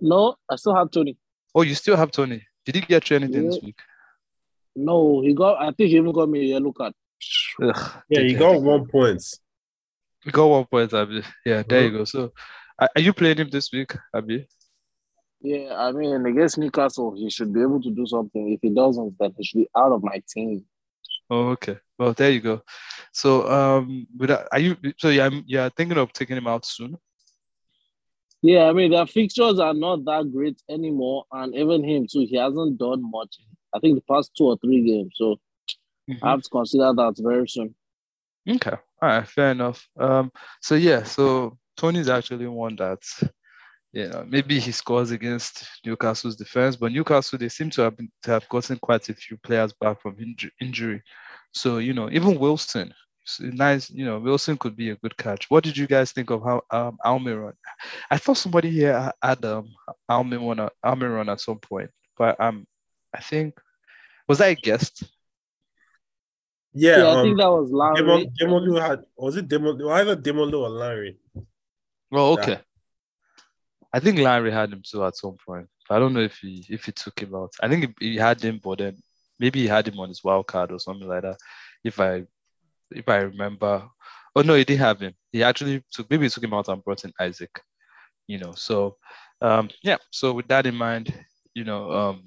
[0.00, 1.16] No, I still have Toney.
[1.54, 2.42] Oh, you still have Toney.
[2.64, 3.78] Did he get you anything this week?
[4.74, 5.60] No, he got.
[5.60, 6.92] I think he even got me a yellow card.
[7.62, 8.38] Ugh, yeah, you dickhead.
[8.38, 9.22] got one point.
[10.24, 11.22] You got one point, Abi.
[11.44, 11.86] Yeah, there Uh-huh.
[11.92, 12.04] you go.
[12.04, 12.32] So,
[12.78, 14.46] are are you playing him this week, Abi?
[15.40, 18.52] Yeah, I mean against Newcastle, he should be able to do something.
[18.52, 20.64] If he doesn't, then he should be out of my team.
[21.28, 21.78] Oh, okay.
[21.98, 22.62] Well, there you go.
[23.12, 24.76] So, um, with that, are you?
[24.98, 26.96] So, yeah, yeah, thinking of taking him out soon.
[28.42, 32.36] Yeah, I mean their fixtures are not that great anymore, and even him too, he
[32.36, 33.38] hasn't done much.
[33.74, 35.40] I think the past two or three games, so
[36.22, 37.74] I have to consider that very soon.
[38.48, 38.76] Okay.
[39.02, 39.26] All right.
[39.26, 39.88] Fair enough.
[39.98, 40.30] Um.
[40.60, 41.02] So yeah.
[41.02, 43.02] So Toney's actually one that,
[43.96, 48.10] you know, maybe he scores against Newcastle's defense, but Newcastle they seem to have been,
[48.24, 51.02] to have gotten quite a few players back from inju- injury.
[51.52, 52.92] So you know, even Wilson,
[53.40, 53.88] nice.
[53.88, 55.48] You know, Wilson could be a good catch.
[55.48, 57.54] What did you guys think of how um Almiron?
[58.10, 59.70] I thought somebody here had um
[60.10, 62.66] Almiron Almiron at some point, but um,
[63.14, 63.58] I think
[64.28, 65.04] was that a guest?
[66.74, 67.96] Yeah, Yeah, I um, think that was Larry.
[67.96, 71.16] Demon, Demolu had was it Demon either Demolu or Larry?
[72.10, 72.42] Well, Yeah.
[72.42, 72.60] okay.
[73.92, 75.68] I think Larry had him too at some point.
[75.90, 77.52] I don't know if he if he took him out.
[77.62, 78.98] I think he, had him, but then
[79.38, 81.38] maybe he had him on his wild card or something like that.
[81.84, 82.24] If I
[82.90, 83.88] if I remember.
[84.34, 85.14] Oh no, he didn't have him.
[85.32, 87.62] He actually took maybe he took him out and brought in Isak.
[88.26, 88.96] You know, so
[89.40, 89.96] um yeah.
[90.10, 91.14] So with that in mind,
[91.54, 92.24] you know, um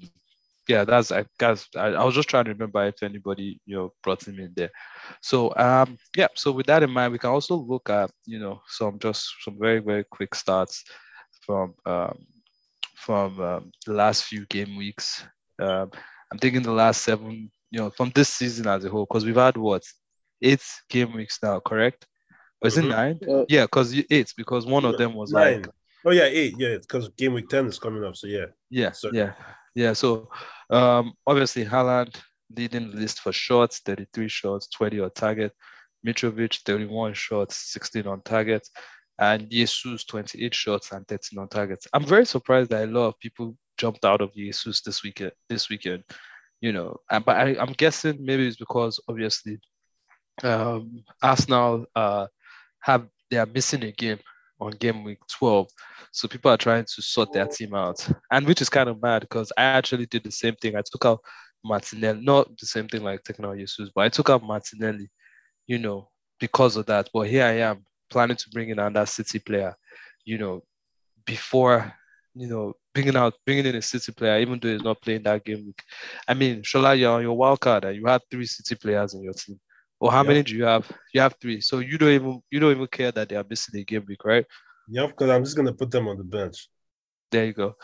[0.68, 3.92] yeah, that's I guess I, I was just trying to remember if anybody you know
[4.02, 4.70] brought him in there.
[5.22, 8.60] So um yeah, so with that in mind, we can also look at you know
[8.66, 10.84] some just some very very quick starts
[11.40, 12.26] from um
[12.96, 15.24] from um, the last few game weeks.
[15.58, 15.90] Um,
[16.30, 19.34] I'm thinking the last seven, you know, from this season as a whole, because we've
[19.36, 19.82] had what
[20.42, 22.06] eight game weeks now, correct?
[22.62, 23.18] Or is it nine?
[23.26, 25.62] Uh, Yeah, because eight, because one of them was Nine.
[25.62, 25.70] like
[26.04, 26.54] Oh yeah, eight.
[26.58, 28.16] Yeah, because game week ten is coming up.
[28.16, 29.16] So yeah, Yeah, Sorry.
[29.16, 29.32] yeah,
[29.74, 29.92] yeah.
[29.94, 30.28] So
[30.70, 32.16] um, obviously Haaland,
[32.54, 35.52] leading the list for shots, 33 shots, 20 on target.
[36.06, 38.66] Mitrovic, 31 shots, 16 on target.
[39.20, 41.86] And Jesus, 28 shots and 13 on targets.
[41.92, 45.32] I'm very surprised that a lot of people jumped out of Jesus this weekend.
[45.48, 46.04] This weekend,
[46.62, 49.60] you know, but I, I'm guessing maybe it's because obviously
[50.42, 52.26] um, Arsenal uh,
[52.80, 54.18] have they are missing a game
[54.58, 55.68] on game week 12.
[56.12, 58.06] So people are trying to sort their team out.
[58.30, 60.76] And which is kind of bad because I actually did the same thing.
[60.76, 61.20] I took out
[61.64, 65.08] Martinelli, not the same thing like taking out Jesus, but I took out Martinelli,
[65.66, 67.08] you know, because of that.
[67.12, 69.74] But here I am planning to bring in another City player,
[70.24, 70.62] you know,
[71.24, 71.92] before,
[72.34, 75.44] you know, bringing out, bringing in a City player, even though he's not playing that
[75.44, 75.82] game week.
[76.26, 79.22] I mean, Shola, you're on your wild card and you have three City players in
[79.22, 79.60] your team.
[80.00, 80.28] Or how yep.
[80.28, 80.90] many do you have?
[81.12, 81.60] You have three.
[81.60, 84.24] So you don't even you don't even care that they are missing a game week,
[84.24, 84.46] right?
[84.88, 86.68] Yep, because I'm just gonna put them on the bench.
[87.30, 87.76] There you go.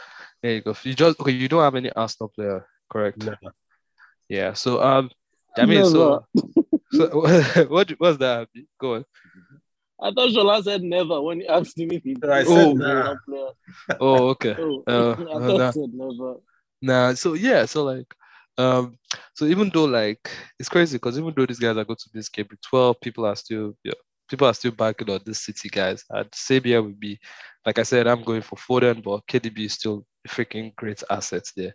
[0.43, 0.75] There you go.
[0.83, 3.23] You just okay, you don't have any Arsenal player, correct?
[3.23, 3.35] No.
[4.29, 4.55] Yeah.
[4.55, 5.11] So um
[5.57, 6.25] I mean so,
[6.91, 8.49] so what was that?
[8.81, 9.05] Go on.
[10.01, 13.17] I thought Shola said never when he asked me if he I said oh, nah.
[14.01, 14.55] oh okay.
[14.59, 15.71] Oh, uh, I thought nah.
[15.71, 16.37] said never.
[16.83, 18.15] Nah, so yeah, so like
[18.59, 18.99] um,
[19.35, 22.29] so even though like it's crazy because even though these guys are going to this
[22.29, 23.93] game 12, people are still yeah,
[24.29, 26.05] people are still backing on this city guys.
[26.11, 27.19] And Sabia would be,
[27.65, 31.53] like I said, I'm going for Foden, but KDB is still a freaking great assets
[31.57, 31.75] there.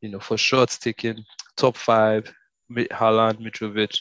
[0.00, 1.24] You know, for shots taken,
[1.56, 2.32] top five,
[2.70, 3.98] Haaland, Mitrovic,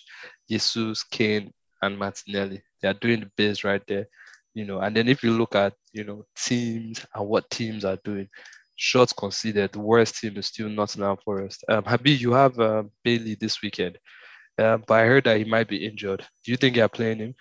[0.49, 1.51] Jesus, Kane,
[1.81, 2.61] and Martinelli.
[2.85, 4.07] They are doing the best right there.
[4.53, 7.97] You know, and then if you look at you know teams and what teams are
[8.03, 8.29] doing,
[8.75, 11.65] shots conceded, the worst team is still Nottingham Forest.
[11.67, 13.97] Um, Habib, you have uh, Bailey this weekend,
[14.59, 16.23] uh, but I heard that he might be injured.
[16.43, 17.35] Do you think you're playing him?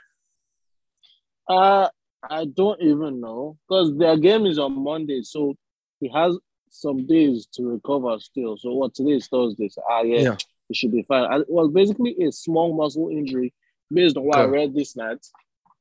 [1.46, 1.88] Uh,
[2.30, 5.54] I don't even know because their game is on Monday, so
[6.00, 6.38] he has
[6.70, 8.56] some days to recover still.
[8.56, 9.68] So what today is Thursday?
[9.68, 10.36] So, ah, yeah, yeah,
[10.68, 11.30] he should be fine.
[11.42, 13.52] It was basically a small muscle injury
[13.92, 15.24] based on what I read this night.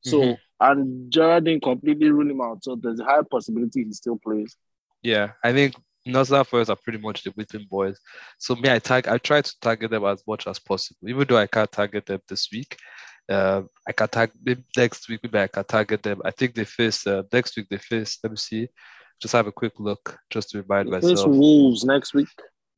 [0.01, 0.33] So mm-hmm.
[0.59, 4.55] and Gerrard didn't completely rule him out, so there's a high possibility he still plays.
[5.01, 7.99] Yeah, I think Nottingham Forest are pretty much the whipping boys.
[8.37, 11.37] So me, I tag, I try to target them as much as possible, even though
[11.37, 12.77] I can't target them this week.
[13.29, 14.31] Uh, I can tag
[14.75, 15.21] next week.
[15.23, 16.21] Maybe I can target them.
[16.25, 17.67] I think they face uh, next week.
[17.69, 18.19] They face.
[18.21, 18.67] Let me see.
[19.21, 21.19] Just have a quick look, just to remind they myself.
[21.19, 22.27] Face Wolves next week.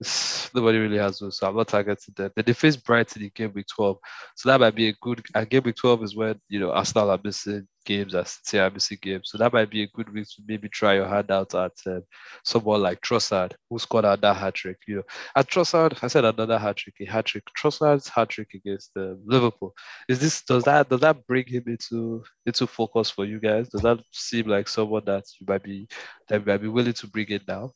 [0.54, 2.32] Nobody really has those, so I'm not targeting them.
[2.36, 3.98] Then they face Brighton in game week 12.
[4.36, 7.12] So that might be a good and game week 12 is when you know Arsenal
[7.12, 9.30] are missing games, as City are missing games.
[9.30, 12.04] So that might be a good week to maybe try your hand out at um,
[12.44, 14.80] someone like Trossard, who scored another hat trick.
[14.88, 15.04] You know,
[15.36, 17.44] at Trossard, I said another hat trick, a hat trick.
[17.58, 19.74] Trossard's hat trick against uh, Liverpool.
[20.10, 23.70] Is this does that does that bring him into into focus for you guys?
[23.70, 25.88] Does that seem like someone that you might be
[26.28, 27.72] that you might be willing to bring in now?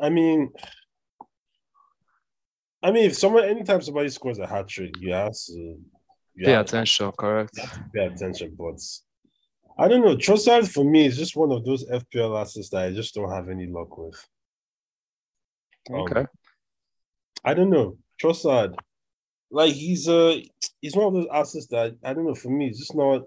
[0.00, 0.52] I mean,
[2.82, 6.52] I mean, if someone anytime somebody scores a hat trick, you have to you pay
[6.52, 7.54] have, attention, correct?
[7.54, 8.80] To pay attention, but
[9.76, 10.16] I don't know.
[10.16, 13.48] Trossard for me is just one of those FPL assets that I just don't have
[13.48, 14.28] any luck with.
[15.90, 16.20] Okay.
[16.20, 16.26] Um,
[17.44, 17.96] I don't know.
[18.22, 18.74] Trossard,
[19.50, 20.36] like he's uh
[20.80, 22.34] he's one of those assets that I don't know.
[22.34, 23.22] For me, it's just not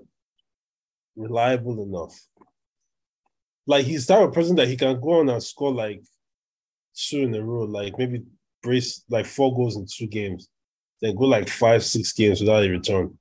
[1.16, 2.18] reliable enough.
[3.68, 6.02] Like he's type of person that he can go on and score like
[6.96, 8.24] two in a row, like maybe
[8.64, 10.50] brace like four goals in two games,
[11.02, 13.18] then go like five, six games without a return.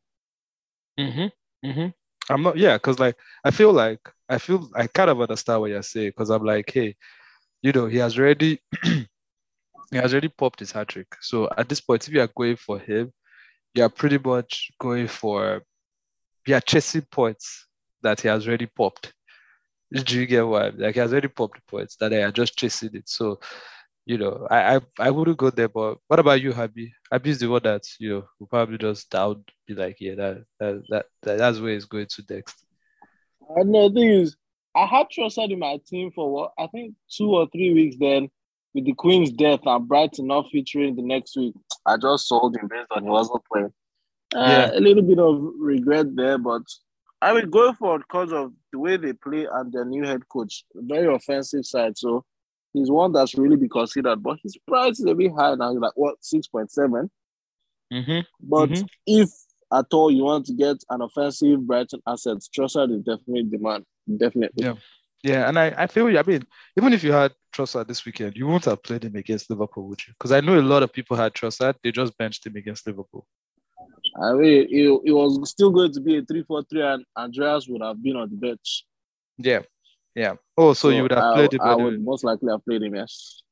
[0.98, 1.68] Mm-hmm.
[1.68, 2.33] Mm-hmm.
[2.33, 5.70] I'm not, yeah, because like I feel like I feel I kind of understand what
[5.70, 6.94] you're saying because I'm like, hey,
[7.62, 9.07] you know, he has already he
[9.92, 11.09] has already popped his hat trick.
[11.20, 13.12] So at this point, if you are going for him,
[13.74, 15.62] you are pretty much going for
[16.46, 17.66] you are chasing points
[18.03, 19.12] that he has already popped.
[19.92, 20.79] Do you get what?
[20.79, 23.09] Like he has already popped points that they are just chasing it.
[23.09, 23.40] So
[24.06, 25.68] you know, I, I I wouldn't go there.
[25.68, 26.90] But what about you, Habi?
[27.12, 30.44] Habi is the one that you know will probably just down be like, yeah, that
[30.58, 32.64] that that, that that's where it's going to next.
[33.56, 33.88] I know.
[33.88, 34.36] The thing is,
[34.74, 37.96] I had Trossard in my team for what I think two or three weeks.
[37.98, 38.30] Then
[38.74, 41.54] with the Queen's death and Brighton not featuring the next week,
[41.86, 43.72] I just sold him based on he wasn't playing.
[44.34, 46.62] Uh, yeah, a little bit of regret there, but
[47.20, 50.28] I mean, going for it because of the way they play and their new head
[50.28, 51.98] coach, very offensive side.
[51.98, 52.24] So
[52.72, 55.72] he's one that's really be considered, but his price is a bit high now.
[55.72, 57.11] like what six point seven.
[57.92, 58.20] Mm-hmm.
[58.40, 58.87] But mm-hmm.
[59.06, 59.30] if
[59.72, 63.85] at all you want to get an offensive Brighton asset, Trossard is definitely demand.
[64.16, 64.64] Definitely.
[64.64, 64.74] Yeah.
[65.22, 66.46] Yeah, and I, I feel I mean,
[66.78, 70.00] even if you had Trossard this weekend, you won't have played him against Liverpool, would
[70.06, 70.14] you?
[70.14, 73.26] Because I know a lot of people had Trossard, they just benched him against Liverpool.
[74.22, 77.68] I mean, it, it was still going to be a 3 4 3, and Andreas
[77.68, 78.87] would have been on the bench.
[79.37, 79.61] Yeah,
[80.14, 80.34] yeah.
[80.56, 81.60] Oh, so, so you would have I, played him.
[81.62, 83.42] I would most likely have played him, yes.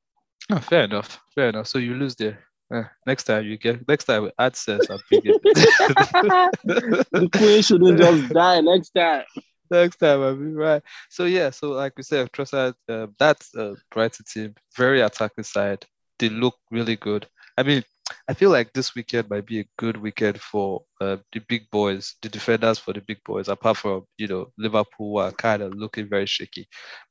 [0.51, 1.21] Oh, fair enough.
[1.35, 1.67] Fair enough.
[1.67, 2.45] So you lose there.
[2.73, 5.41] Eh, next time you get next time with AdSense, I'll pick it.
[7.13, 9.25] The queen shouldn't just die next time.
[9.71, 10.83] next time I'll be right.
[11.09, 15.87] So yeah, so like we said, Trossard, uh, that's a Brighton team, very attacking side.
[16.19, 17.27] They look really good.
[17.57, 17.85] I mean,
[18.29, 22.17] I feel like this weekend might be a good weekend for uh, the big boys,
[22.23, 23.49] the defenders for the big boys.
[23.49, 26.69] Apart from you know Liverpool are kind of looking very shaky,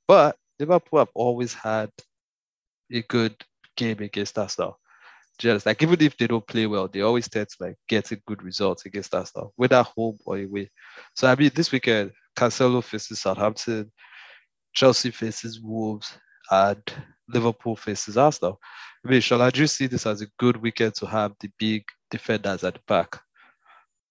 [0.08, 1.90] but Liverpool have always had
[2.92, 3.36] a good
[3.76, 4.80] game against Arsenal.
[5.38, 8.16] Just like even if they don't play well, they always tend to like get a
[8.28, 10.72] good result against Arsenal, whether home or away.
[11.16, 13.92] So I mean, this weekend, Cancelo faces Southampton,
[14.74, 16.18] Chelsea faces Wolves,
[16.50, 16.82] and
[17.30, 18.60] Liverpool faces Arsenal.
[19.06, 21.84] I mean, shall I just see this as a good weekend to have the big
[22.10, 23.20] defenders at the back?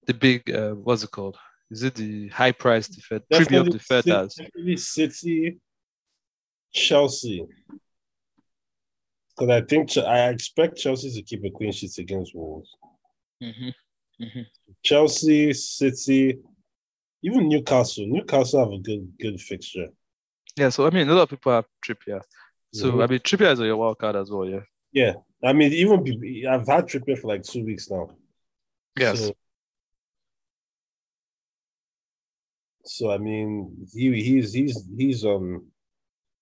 [0.06, 1.36] The big, uh, what's it called?
[1.70, 4.34] Is it the high price defend premium Definitely defenders?
[4.34, 5.60] City- Definitely City,
[6.72, 7.44] Chelsea.
[9.36, 12.70] Because I think I expect Chelsea to keep a clean sheet against Wolves.
[13.42, 13.74] Mhm,
[14.20, 14.46] mhm.
[14.82, 16.38] Chelsea, City,
[17.22, 18.06] even Newcastle.
[18.06, 19.88] Newcastle have a good good fixture.
[20.56, 22.22] Yeah, so I mean, a lot of people have Trippier.
[22.76, 23.02] So Mhm.
[23.02, 24.60] I mean, Trippier is on your wild card as well, yeah.
[24.92, 28.10] Yeah, I mean, even be- I've had Trippier for like two weeks now.
[28.96, 29.18] Yes.
[29.20, 29.36] So,
[32.84, 35.66] so I mean, he he's he's he's um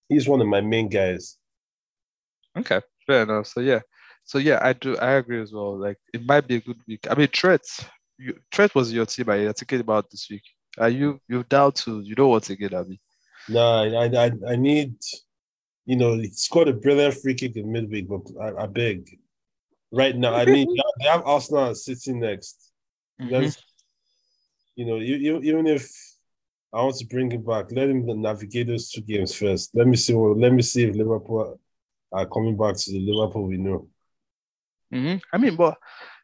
[0.08, 1.38] he's one of my main guys.
[2.56, 3.46] Okay, fair enough.
[3.46, 3.80] So yeah,
[4.24, 4.96] so yeah, I do.
[4.98, 5.78] I agree as well.
[5.78, 7.06] Like it might be a good week.
[7.10, 7.62] I mean, Trent,
[8.18, 9.28] you, Trent was your team.
[9.30, 10.42] I thinking about this week.
[10.78, 13.00] Are you you down to you don't want to get Abby?
[13.48, 14.96] No, I I I need,
[15.86, 19.18] you know, he scored a brilliant free kick in midweek, but I, I beg,
[19.92, 20.66] right now, I mean,
[21.00, 22.72] they have Arsenal and City next.
[23.20, 23.56] Mhm.
[24.76, 25.88] You know, you, you, even if
[26.72, 29.70] I want to bring him back, let him navigate those two games first.
[29.74, 30.36] Let me see what.
[30.36, 31.60] Let me see if Liverpool
[32.10, 33.88] are coming back to the Liverpool we know.
[34.92, 35.20] Mhm.
[35.32, 35.78] I mean, but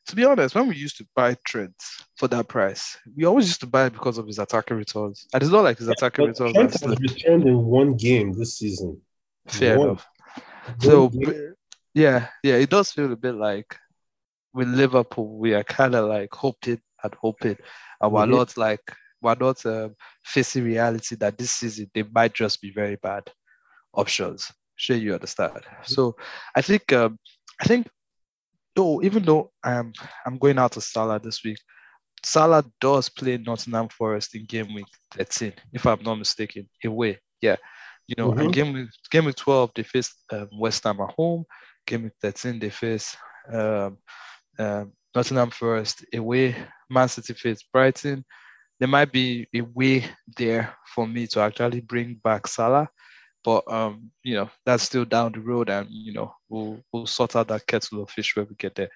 [0.07, 1.75] to be honest, when we used to buy Trent
[2.17, 5.29] for that price, we always used to buy it because of his attacking returns.
[5.33, 8.59] And it's not like his attacking But returns Trent has returned in one game this
[8.59, 9.01] season.
[9.49, 10.07] Fair enough.
[10.81, 11.11] So
[11.95, 13.77] yeah, yeah, it does feel a bit like
[14.53, 17.57] with Liverpool, we are kind of like hoping and hoping,
[18.01, 18.31] and we're Mhm.
[18.31, 18.81] not like
[19.23, 23.25] we're not um, facing reality that this season they might just be very bad
[23.95, 24.51] options.
[24.77, 25.61] Sure, you understand.
[25.85, 26.17] So
[26.57, 27.19] I think um,
[27.61, 27.89] I think
[28.75, 29.93] though even though I'm
[30.27, 31.59] I'm going out to Salah this week,
[32.25, 37.19] Salah does play Nottingham Forest in game week 13, if I'm not mistaken, away.
[37.41, 37.57] Yeah.
[38.11, 38.53] You know, and Mhm.
[38.53, 41.45] game week, game week 12, they face um, West Ham at home.
[41.87, 43.17] Game week 13, they face
[43.53, 43.99] um,
[44.59, 46.57] um, Nottingham Forest away.
[46.89, 48.25] Man City face Brighton.
[48.81, 50.05] There might be a way
[50.37, 52.89] there for me to actually bring back Salah,
[53.45, 57.37] but um, you know, that's still down the road, and you know, we'll we'll sort
[57.37, 58.91] out that kettle of fish when we get there.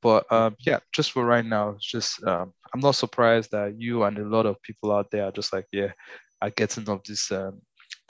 [0.00, 4.04] But um, yeah, just for right now, it's just um, I'm not surprised that you
[4.04, 5.92] and a lot of people out there are just like, yeah,
[6.40, 7.60] are getting off this um,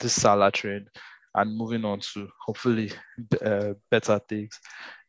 [0.01, 0.87] this Salah train
[1.35, 2.91] and moving on to hopefully
[3.45, 4.59] uh, better things,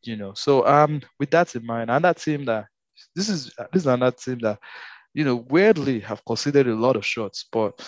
[0.03, 0.33] you know.
[0.35, 2.67] So um, with that in mind, and that team that
[3.15, 4.59] this is this is another team that
[5.15, 7.81] you know weirdly have considered a lot of shots, but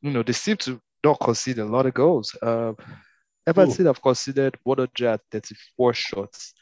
[0.00, 2.36] you know they seem to not concede a lot of goals.
[2.42, 2.72] Uh,
[3.46, 6.54] Everton have considered 134 shots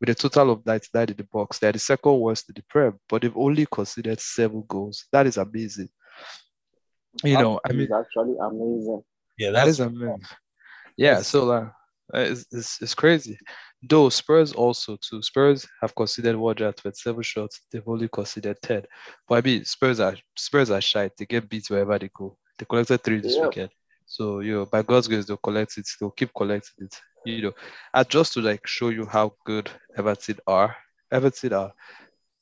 [0.00, 1.58] with a total of 99 in the box.
[1.58, 5.06] They're the second worst in the Prem, but they've only considered seven goals.
[5.12, 5.88] That is amazing.
[7.24, 9.02] You know, I That is mean, actually amazing.
[9.38, 10.22] Yeah, that's amazing.
[10.96, 11.64] Yeah, that's- so like,
[12.14, 13.38] uh, it's, it's, it's crazy.
[13.82, 15.22] Though Spurs also too.
[15.22, 16.82] Spurs have considered 127 shots.
[16.82, 17.60] Than several shots.
[17.70, 18.82] They've only considered 10.
[19.28, 21.10] But I mean, Spurs are Spurs are shy.
[21.16, 22.36] They get beat wherever they go.
[22.58, 23.46] They collected three this Yeah.
[23.48, 23.70] weekend.
[24.06, 25.86] So you know, by God's grace, they'll collect it.
[26.00, 27.00] They'll keep collecting it.
[27.24, 27.52] You know,
[27.92, 30.76] and just to like show you how good Everton are.
[31.10, 31.72] Everton are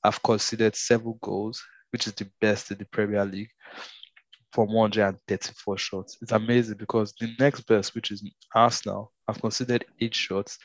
[0.04, 3.50] have considered seven goals, which is the best in the Premier League
[4.54, 6.16] from 134 shots.
[6.22, 8.22] It's amazing because the next best, which is
[8.54, 10.58] Arsenal, I've considered eight shots.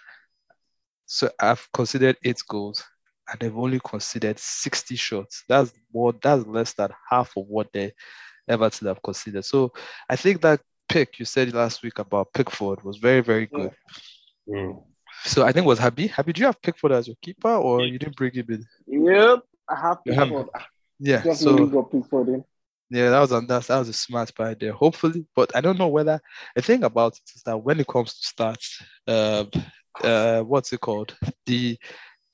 [1.07, 2.83] So I've considered eight goals,
[3.27, 5.43] and they've only considered 60 shots.
[5.49, 6.13] That's more.
[6.21, 7.93] That's less than half of what they
[8.47, 9.43] ever Everton have considered.
[9.45, 9.73] So
[10.07, 13.71] I think that pick you said last week about Pickford was very, very good.
[14.47, 14.83] Mm.
[15.23, 16.05] So I think it was Happy.
[16.07, 18.65] Happy, do you have Pickford as your keeper, or you didn't bring him in?
[18.85, 20.47] Yep, I have Pickford.
[20.99, 21.33] Yeah.
[21.33, 22.43] So Pickford in.
[22.89, 24.73] Yeah, that was a that, was a smart idea.
[24.73, 26.19] Hopefully, but I don't know whether
[26.55, 29.45] the thing about it is that when it comes to stats, uh,
[30.05, 31.15] uh, what's it called?
[31.45, 31.77] The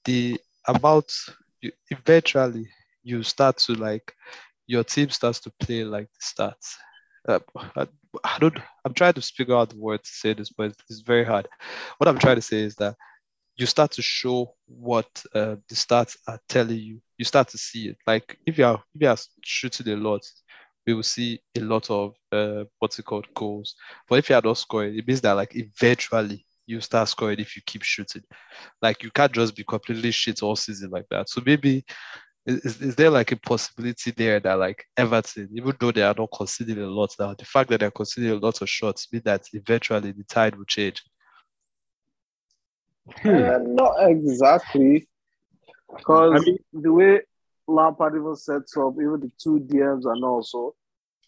[0.05, 1.11] the about
[1.61, 2.69] you, eventually
[3.03, 4.13] you start to like
[4.67, 6.75] your team starts to play like the stats.
[7.27, 7.39] Uh,
[7.75, 7.87] I,
[8.23, 8.57] I don't.
[8.85, 11.47] I'm trying to figure out the word to say this, but it's very hard.
[11.97, 12.95] What I'm trying to say is that
[13.57, 17.01] you start to show what uh, the stats are telling you.
[17.17, 17.97] You start to see it.
[18.07, 20.21] Like if you are if you are shooting a lot,
[20.85, 23.75] we will see a lot of uh, what's it called goals.
[24.07, 27.55] But if you are not scoring, it means that like eventually you start scoring if
[27.55, 28.23] you keep shooting.
[28.81, 31.29] Like you can't just be completely shit all season like that.
[31.29, 31.85] So maybe
[32.45, 36.29] is, is there like a possibility there that like Everton, even though they are not
[36.35, 39.43] conceding a lot now, the fact that they're conceding a lot of shots means that
[39.53, 41.03] eventually the tide will change.
[43.23, 45.07] Uh, not exactly.
[45.95, 47.21] Because I mean- the way
[47.67, 50.75] Lampard even sets up, even the two DMs and also,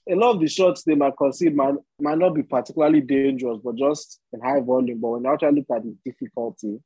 [0.09, 3.75] a lot of the shots they might concede might, might not be particularly dangerous, but
[3.75, 4.99] just in high volume.
[5.01, 6.79] But when you actually look at the difficulty,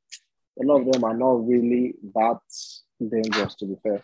[0.60, 2.40] a lot of them are not really that
[3.00, 4.02] dangerous, to be fair.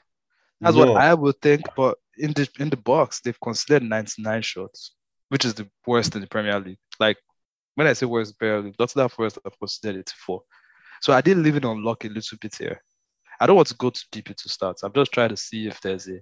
[0.61, 0.93] That's No.
[0.93, 4.95] what I would think, but in the in the box, they've considered 99 shots,
[5.29, 6.79] which is the worst in the Premier League.
[6.99, 7.17] Like
[7.75, 10.43] when I say worst in the Premier League, Nottingham Forest have considered 84.
[11.01, 12.83] So I did leave it on lock a little bit here.
[13.41, 14.83] I don't want to go too deep into stats.
[14.83, 16.21] I'm just trying to see if there's a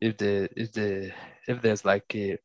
[0.00, 1.12] if the if the
[1.46, 2.38] if there's like a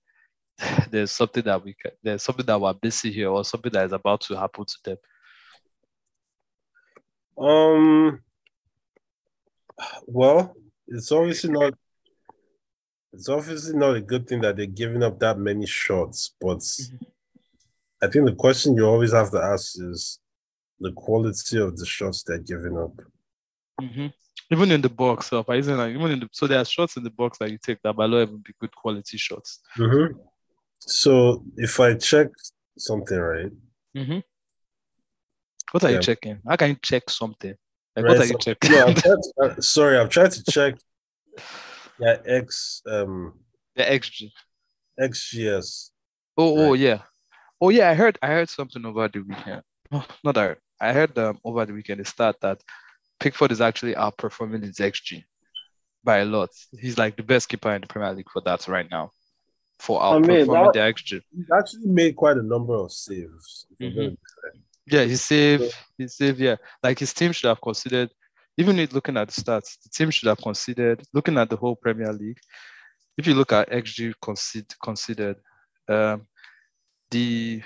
[0.91, 3.93] there's something that we can there's something that we're missing here or something that is
[3.93, 4.97] about to happen to them.
[7.37, 8.19] Um.
[10.07, 10.55] Well,
[10.87, 11.73] it's obviously not.
[13.11, 16.61] It's obviously not a good thing that they're giving up that many shots, but
[18.01, 20.19] I think the question you always have to ask is
[20.79, 22.91] the quality of the shots they're giving up.
[23.81, 24.13] Mhm.
[24.51, 26.97] Even in the box, so by using like even in the so there are shots
[26.97, 29.59] in the box that you take that might not even be good quality shots.
[29.77, 30.17] Mm-hmm.
[30.79, 32.27] So if I check
[32.77, 33.51] something right,
[33.95, 34.19] Mm-hmm.
[35.71, 36.39] What are you checking?
[36.47, 37.55] How can you check something?
[37.95, 38.71] Like, Right, what are so- you checking?
[38.71, 40.75] no, I'm trying to, uh, sorry, I'm trying to check.
[41.99, 43.33] Yeah, X um
[43.75, 44.31] the XG.
[44.99, 45.89] XGS.
[46.37, 46.99] Oh, oh yeah.
[47.59, 49.61] Oh yeah, I heard I heard something over the weekend.
[49.91, 52.61] Oh, not that I heard um, over the weekend the stat that
[53.19, 55.23] Pickford is actually outperforming his XG
[56.03, 56.49] by a lot.
[56.79, 59.11] He's like the best keeper in the Premier League for that right now.
[59.79, 61.21] For I mean, outperforming that- the XG.
[61.35, 63.65] He's actually made quite a number of saves.
[63.81, 64.17] Mhm.
[64.87, 65.73] Yeah, he saved.
[65.97, 66.39] He saved.
[66.39, 68.11] Yeah, like his team should have considered.
[68.57, 72.13] Even looking at the stats, the team should have considered looking at the whole Premier
[72.13, 72.39] League.
[73.17, 75.37] If you look at XG considered, considered,
[75.89, 76.27] um,
[77.09, 77.61] the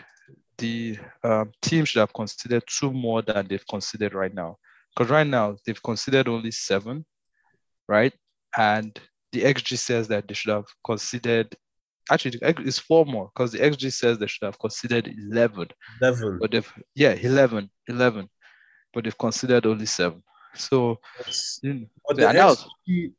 [0.57, 4.57] the um, team should have considered two more than they've considered right now.
[4.95, 7.05] Because right now they've considered only seven,
[7.87, 8.13] right?
[8.57, 8.97] And
[9.31, 11.55] the XG says that they should have considered.
[12.11, 15.67] Actually, it's four more because the XG says they should have considered eleven
[16.01, 16.39] Eleven.
[16.41, 18.27] but they've yeah 11 11
[18.91, 20.23] but they've considered only seven
[20.55, 20.97] so
[21.61, 22.23] you know, But the.
[22.23, 23.13] XG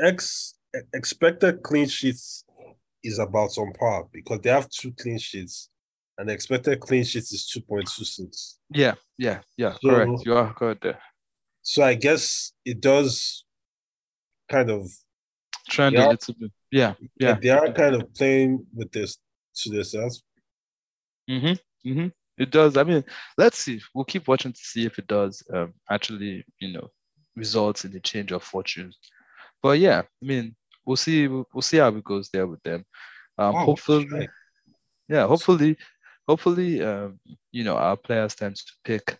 [0.00, 0.54] X
[0.94, 2.44] expected clean sheets
[3.02, 5.70] is about on par because they have two clean sheets,
[6.18, 8.58] and expected clean sheets is two point two six.
[8.70, 10.98] yeah yeah yeah So- correct you are correct there
[11.62, 13.44] So I guess it does
[14.50, 14.88] kind of
[15.68, 16.08] trend Yeah.
[16.08, 19.18] a little bit yeah yeah they are kind of playing with this
[19.62, 20.22] to themselves.
[21.30, 21.54] mm-hmm,
[21.88, 22.08] mm-hmm.
[22.38, 23.04] it does i mean
[23.36, 26.88] let's see we'll keep watching to see if it does um, actually you know
[27.36, 28.98] results in the change of fortunes
[29.62, 30.54] but yeah i mean
[30.84, 32.84] we'll see we'll, we'll see how it goes there with them
[33.38, 34.28] um Wow, hopefully right.
[35.08, 35.76] yeah hopefully
[36.28, 37.18] hopefully um
[37.50, 39.18] you know our players tend to pick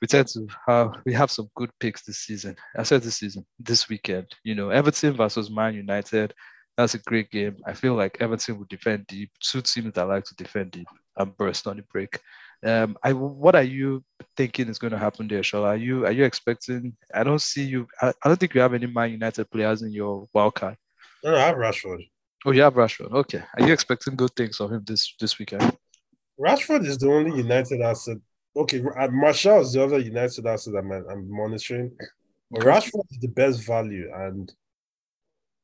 [0.00, 2.54] we tend to have we have some good picks this season.
[2.76, 6.34] I said this season this weekend you know everton versus man united
[6.78, 7.56] that's a great game.
[7.66, 10.86] I feel like everton will defend deep two teams that like to defend deep
[11.18, 12.18] and burst on the break.
[12.64, 14.04] Um i what are you
[14.36, 15.68] thinking is going to happen there Shola?
[15.68, 18.72] are you are you expecting i don't see you I, I don't think you have
[18.74, 20.76] any man united players in your wild card.
[21.24, 22.08] No, no, I have Rashford.
[22.46, 23.42] oh you have rashford okay.
[23.56, 25.76] Are you expecting good things of him this this weekend
[26.42, 28.18] Rashford is the only United asset.
[28.56, 31.92] Okay, uh, Martial is the other United asset I'm, I'm monitoring.
[32.50, 34.52] But Rashford is the best value, and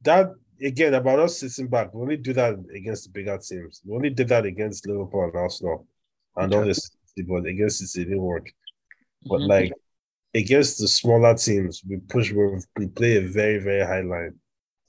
[0.03, 1.93] that again about us sitting back.
[1.93, 3.83] We only do that against the bigger teams.
[3.85, 5.87] We only did that against Liverpool and Arsenal,
[6.37, 6.91] and all this.
[7.26, 8.53] but against City it didn't work.
[9.26, 9.49] But Mhm.
[9.49, 9.72] like
[10.35, 12.31] against the smaller teams, we push.
[12.31, 14.39] We, we play a very very high line,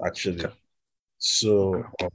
[0.06, 0.46] actually.
[1.18, 2.10] So, um,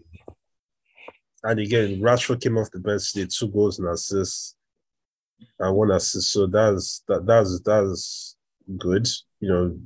[1.44, 4.56] and again, Rashford came off the bench, did two goals and assists,
[5.58, 6.32] and one assist.
[6.32, 8.36] So that's that that's that's
[8.78, 9.06] good.
[9.40, 9.78] You know,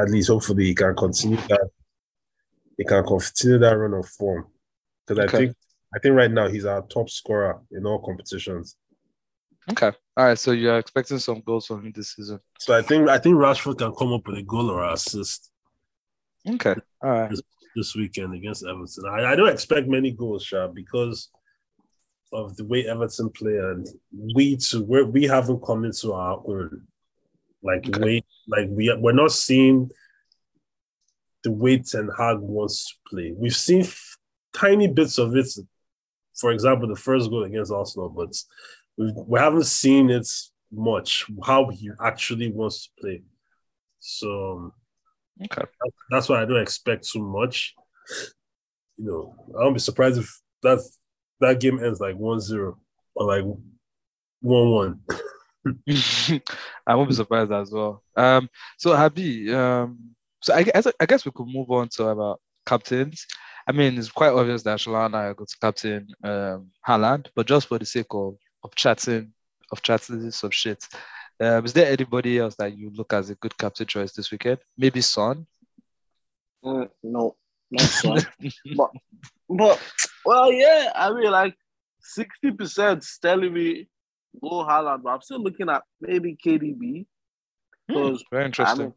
[0.00, 1.70] at least hopefully he can continue that.
[2.76, 4.46] He can continue that run of form
[5.06, 5.56] because I think
[5.94, 8.76] I think right now he's our top scorer in all competitions.
[9.70, 9.92] Okay.
[10.16, 10.38] All right.
[10.38, 12.40] So you're expecting some goals from him this season.
[12.58, 15.50] So I think I think Rashford can come up with a goal or assist
[16.46, 16.74] Okay.
[17.02, 17.32] All right.
[17.76, 19.04] This weekend against Everton.
[19.06, 21.28] I, I don't expect many goals, Sha, because
[22.32, 23.86] of the way Everton play and
[24.34, 26.82] we too we we haven't come into our own.
[27.62, 28.00] Like Okay.
[28.00, 29.90] way, like we we're not seeing
[31.44, 33.32] the way Ten Hag wants to play.
[33.36, 34.16] We've seen f-
[34.52, 35.48] tiny bits of it.
[36.38, 38.34] For example, the first goal against Arsenal, but
[38.96, 40.28] we we haven't seen it
[40.70, 41.26] much.
[41.44, 43.22] How he actually wants to play.
[43.98, 44.72] So
[45.44, 45.62] Okay.
[46.10, 47.74] that's why I don't expect too much.
[48.96, 50.80] You know, I won't be surprised if that
[51.40, 52.74] that game ends like 1-0
[53.14, 53.44] or like
[54.44, 54.98] 1-1.
[56.86, 58.02] I won't be surprised as well.
[58.16, 59.98] Um, so Habi, um,
[60.42, 63.26] so I guess I guess we could move on to about captains.
[63.66, 67.26] I mean, it's quite obvious that Shalana and I are going to captain um Haaland,
[67.34, 69.32] but just for the sake of of chatting,
[69.72, 70.84] of chatting some shit.
[71.40, 74.58] Um, is there anybody else that you look as a good captain choice this weekend?
[74.76, 75.46] Maybe Son.
[76.64, 77.36] Mm, no,
[77.70, 78.26] not son.
[78.76, 78.90] but,
[79.48, 79.80] but,
[80.24, 81.54] well, yeah, I mean, like
[82.18, 83.88] 60% is telling me
[84.40, 87.06] go Haaland, but I'm still looking at maybe KDB
[87.86, 88.78] because Very I interesting.
[88.78, 88.94] mean,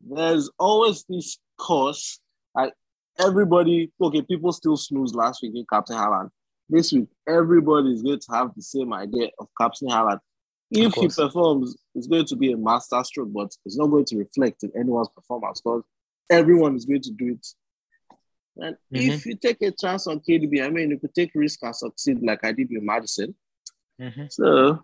[0.00, 2.20] there's always this course.
[2.54, 2.72] Like
[3.18, 6.30] everybody, okay, people still snooze last week in Captain Haaland.
[6.68, 10.20] This week, everybody is going to have the same idea of Captain Haaland.
[10.70, 14.16] If he performs, it's going to be a master stroke, but it's not going to
[14.18, 15.82] reflect in anyone's performance because
[16.28, 17.46] everyone is going to do it.
[18.58, 21.76] And if you take a chance on KDB, I mean, you could take risk and
[21.76, 23.34] succeed like I did with Maddison.
[24.00, 24.32] Mhm.
[24.32, 24.82] So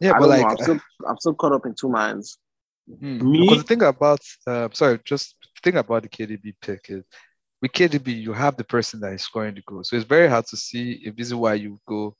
[0.00, 0.48] Yeah, I but like know.
[0.48, 2.38] I'm still, I'm still caught up in two minds.
[2.86, 3.18] Hmm.
[3.30, 7.04] Me- Because the thing about, uh, sorry, just the thing about the KDB pick is
[7.62, 9.84] with KDB, you have the person that is scoring the goal.
[9.84, 12.16] So it's very hard to see if this is why you go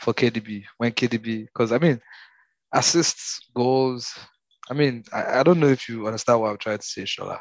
[0.00, 2.00] for KDB when KDB, because I mean,
[2.72, 4.12] assists, goals.
[4.70, 7.40] I mean, I, I don't know if you understand what I'm trying to say, Shola.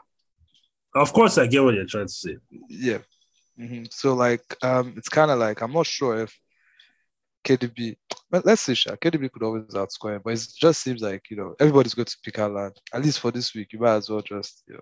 [0.96, 2.38] Of course, I get what you're trying to say.
[2.68, 3.00] Yeah.
[3.60, 3.92] Mhm.
[3.92, 6.40] So like, um, it's kind of like I'm not sure if
[7.44, 7.96] KDB.
[8.30, 8.96] But let's see, Sha.
[8.96, 12.18] KDB could always outscore him, but it just seems like you know everybody's going to
[12.24, 12.76] pick Haaland.
[12.94, 14.82] At least for this week, you might as well just you know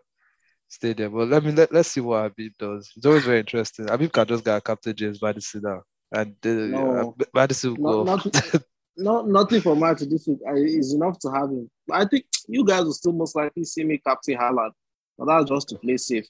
[0.67, 1.09] stay there.
[1.09, 2.91] But let me let, let's see what Habib does.
[2.95, 3.87] It's always very interesting.
[3.87, 7.15] Habib can just get Captain James Maddison now, and uh, No.
[7.19, 8.15] uh, Maddison will No, go.
[8.15, 8.63] not,
[8.97, 11.69] not, nothing for March this week I, is enough to have him.
[11.91, 14.71] I think you guys will still most likely see me captain Haaland,
[15.17, 16.25] but that's just to play safe.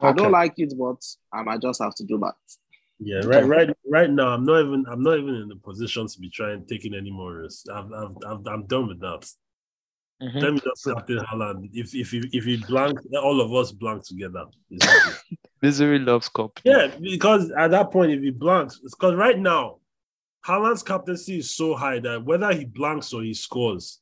[0.00, 1.02] I don't like it, but
[1.32, 2.34] I might just have to do that.
[2.98, 4.28] Yeah, right, right, right now.
[4.28, 4.84] I'm not even.
[4.88, 7.68] I'm not even in the position to be trying taking any more risks.
[7.68, 9.28] I've, I've, I've, I'm done with that.
[10.22, 10.42] Mhm.
[10.42, 11.70] Let me just captain Haaland.
[11.72, 14.44] If if he if he blank, all of us blank together.
[14.70, 15.16] It's okay.
[15.62, 16.70] Misery loves company.
[16.74, 19.78] yeah, because at that point, if he blanks, it's because right now,
[20.46, 24.00] Haaland's captaincy is so high that whether he blanks or he scores,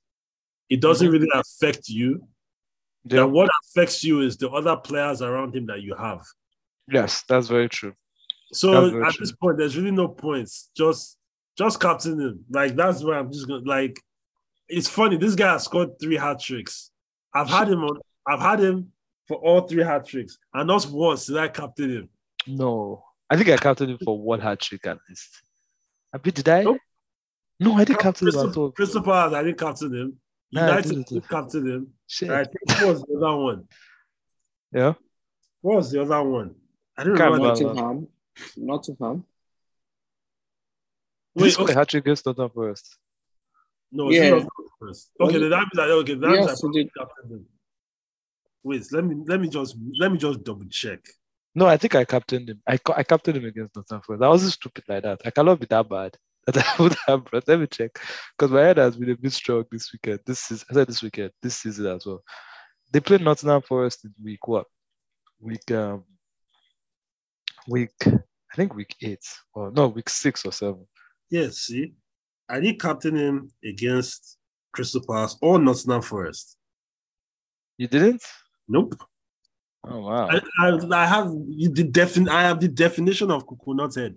[0.69, 1.13] it doesn't Mhm.
[1.13, 2.27] really affect you.
[3.05, 3.21] Yeah.
[3.21, 6.23] That what affects you is the other players around him that you have.
[6.89, 7.95] Yes, that's very true.
[8.53, 9.25] So very at true.
[9.27, 10.69] this point, there's really no points.
[10.77, 11.17] Just
[11.57, 12.45] just captain him.
[12.51, 13.99] Like that's where I'm just gonna like.
[14.75, 15.17] It's funny.
[15.17, 16.91] This guy has scored three hat tricks.
[17.35, 17.99] I've had him on.
[18.27, 18.93] I've had him
[19.29, 22.09] for all three hat tricks, and not once did I captain him.
[22.47, 25.43] No, I think I captained him for one hat trick at least.
[26.15, 26.63] I mean, did I?
[26.63, 26.79] Nope.
[27.61, 28.71] No, I didn't captain him at all.
[28.73, 30.17] Crystal Palace, I didn't captain him.
[30.53, 31.09] Nah, I United, I didn't.
[31.09, 31.87] didn't captain him.
[32.07, 32.31] Shit.
[32.31, 33.65] I think what was the other one?
[34.73, 34.95] Yeah.
[35.61, 36.55] What was the other one?
[36.99, 37.55] I don't Can't remember.
[37.55, 37.75] remember.
[37.75, 38.09] the- Nottingham,
[38.57, 39.25] Nottingham.
[41.35, 41.79] Wait, Wait, scored okay.
[41.79, 42.99] hat trick against Tottenham first.
[43.91, 44.45] No, Yeah.
[44.83, 44.89] Yeah.
[44.89, 45.11] first.
[45.21, 46.93] Okay, Was then that that okay, that means Yes, I probably did.
[47.31, 47.47] him.
[48.65, 51.01] Wait, let me let me just let me just double check.
[51.55, 52.63] No, I think I captained him.
[52.67, 54.23] I I captained him against Tottenham first.
[54.23, 55.21] I wasn't stupid like that.
[55.25, 56.17] I cannot be that bad.
[56.47, 57.23] That I would have.
[57.33, 58.01] Let me check.
[58.37, 60.21] Because my head has been a bit strong this weekend.
[60.27, 62.21] This is I said this weekend, this season as well.
[62.93, 64.67] They played Nottingham Forest in week what?
[65.41, 66.03] Week um
[67.69, 69.25] week I think week eight
[69.55, 70.87] or no week six or seven.
[71.31, 71.95] Yes, see,
[72.49, 74.37] I did captain him against
[74.73, 76.57] Crystal Palace or Nottingham Forest.
[77.79, 78.23] You didn't?
[78.69, 78.95] Nope.
[79.85, 80.29] Oh wow.
[80.31, 84.17] I, I, I have the defin I have the definition of coconut head.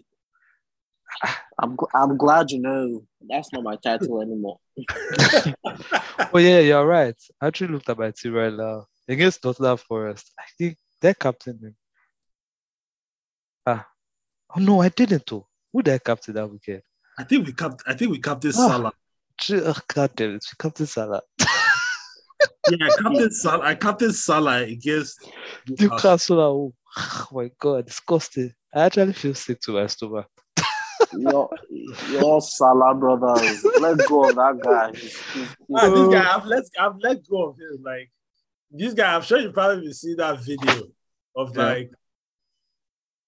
[1.62, 4.60] I'm I'm glad you know that's not my title anymore.
[6.34, 7.16] Oh yeah, you're right.
[7.42, 10.32] I actually looked at my team right now against Nottingham Forest.
[10.38, 11.58] I think their captain.
[11.62, 11.76] him.
[13.66, 13.88] Ah,
[14.56, 15.26] oh no, I didn't.
[15.26, 15.46] Too.
[15.72, 16.82] Who did I captain that weekend?
[17.18, 18.68] I think we capped I think we captain Ah.
[18.68, 18.94] Salah.
[19.40, 21.22] Gee, Oh, God damn it, we captain Salah.
[22.70, 23.64] Yeah, Captain Salah.
[23.66, 25.20] I captain Salah against
[25.68, 25.88] Newcastle.
[25.98, 26.40] Newcastle.
[26.40, 26.74] at home.
[26.98, 28.54] Oh my God, disgusting.
[28.74, 30.28] I actually feel sick to my stomach.
[31.18, 31.50] Your,
[32.10, 33.64] your Salah brothers.
[33.80, 34.92] Let go of that guy.
[34.98, 37.84] He's- he's- Ah, he's- this guy, I've let I've let go of him.
[37.84, 38.12] Like
[38.72, 40.84] this guy, I'm sure you probably see that video
[41.36, 41.64] of Yeah.
[41.64, 41.92] like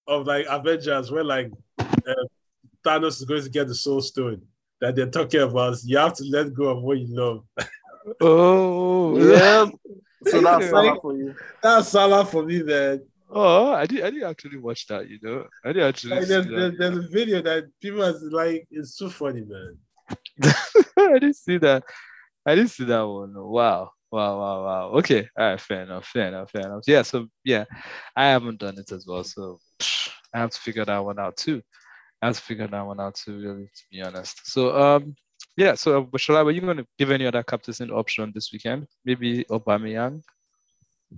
[0.06, 2.14] of like Avengers where like uh,
[2.84, 4.42] Thanos is going to get the Soul Stone
[4.80, 5.76] that they're talking about.
[5.84, 7.44] You have to let go of what you love.
[8.22, 9.66] Oh, Yeah.
[10.24, 11.34] So that's Salah for you.
[11.62, 13.02] That's Salah for me, man.
[13.30, 14.02] Oh, I did.
[14.02, 15.08] I didn't actually watch that.
[15.08, 16.14] You know, I didn't actually.
[16.14, 16.56] Like, see there's, that.
[16.56, 19.76] there's, there's a video that people are like, it's too funny, man.
[20.98, 21.84] I didn't see that.
[22.46, 23.34] I didn't see that one.
[23.36, 23.90] Wow.
[24.10, 24.88] Wow, wow, wow.
[24.98, 25.28] Okay.
[25.38, 26.06] All right, fair enough.
[26.06, 26.50] Fair enough.
[26.50, 26.82] Fair enough.
[26.86, 27.02] Yeah.
[27.02, 27.64] So yeah,
[28.16, 29.22] I haven't done it as well.
[29.22, 29.60] So
[30.32, 31.60] I have to figure that one out too.
[32.20, 34.40] I have to figure that one out too, really, to be honest.
[34.44, 35.14] So um
[35.56, 38.86] yeah, so but Shola, were you gonna give any other captain option this weekend?
[39.04, 40.22] Maybe Aubameyang?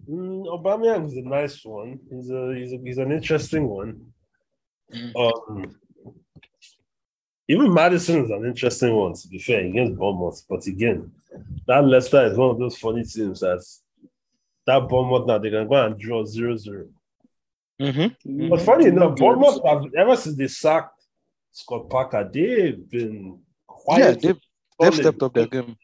[0.09, 1.99] Mm, Aubameyang is a nice one.
[2.11, 4.01] He's a he's a, he's an interesting one.
[4.95, 5.17] Mm.
[5.17, 5.77] Um,
[7.49, 9.15] even Maddison is an interesting one.
[9.15, 11.11] To be fair, against Bournemouth, but again,
[11.67, 13.65] that Leicester is one of those funny teams that
[14.67, 16.89] that Bournemouth now they can go and draw 0-0.
[17.81, 18.49] Mm-hmm.
[18.51, 21.03] But funny enough, Bournemouth have ever since they sacked
[21.53, 23.39] Scott Parker, they've been
[23.97, 24.21] Yeah, quiet.
[24.23, 24.39] they've,
[24.79, 25.77] they've stepped up their game.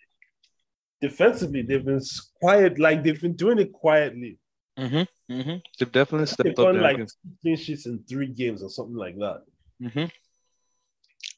[1.01, 1.63] defensively.
[1.63, 2.01] They've been
[2.41, 4.39] quiet, like they've been doing it quietly.
[4.79, 5.33] Mm-hmm.
[5.35, 5.57] Mm-hmm.
[5.79, 7.07] They've definitely They've stepped up their like game.
[7.07, 9.43] two clean sheets in three games or something like that.
[9.83, 10.05] Mm-hmm.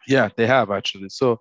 [0.06, 1.09] Yeah, they have actually.
[1.11, 1.40] So,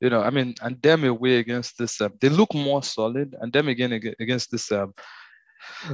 [0.00, 3.34] you know, I mean, and them away against this, um, they look more solid.
[3.40, 4.92] And them again against this um,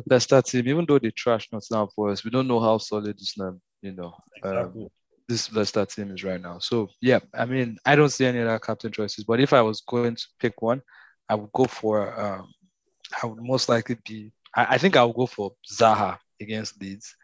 [0.07, 3.61] Leicester team, even though they trashed Nottingham Forest, we don't know how solid this, um,
[3.83, 4.89] you know, um, Exactly.
[5.29, 6.59] this Leicester team is right now.
[6.59, 9.25] So, yeah, I mean, I don't see any other captain choices.
[9.25, 10.83] But if I was going to pick one,
[11.29, 12.19] I would go for.
[12.21, 12.53] Um,
[13.23, 14.33] I would most likely be.
[14.55, 17.15] I, I think I would go for Zaha against Leeds.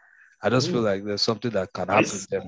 [0.43, 2.27] I just feel like there's something that can happen Nice.
[2.27, 2.43] there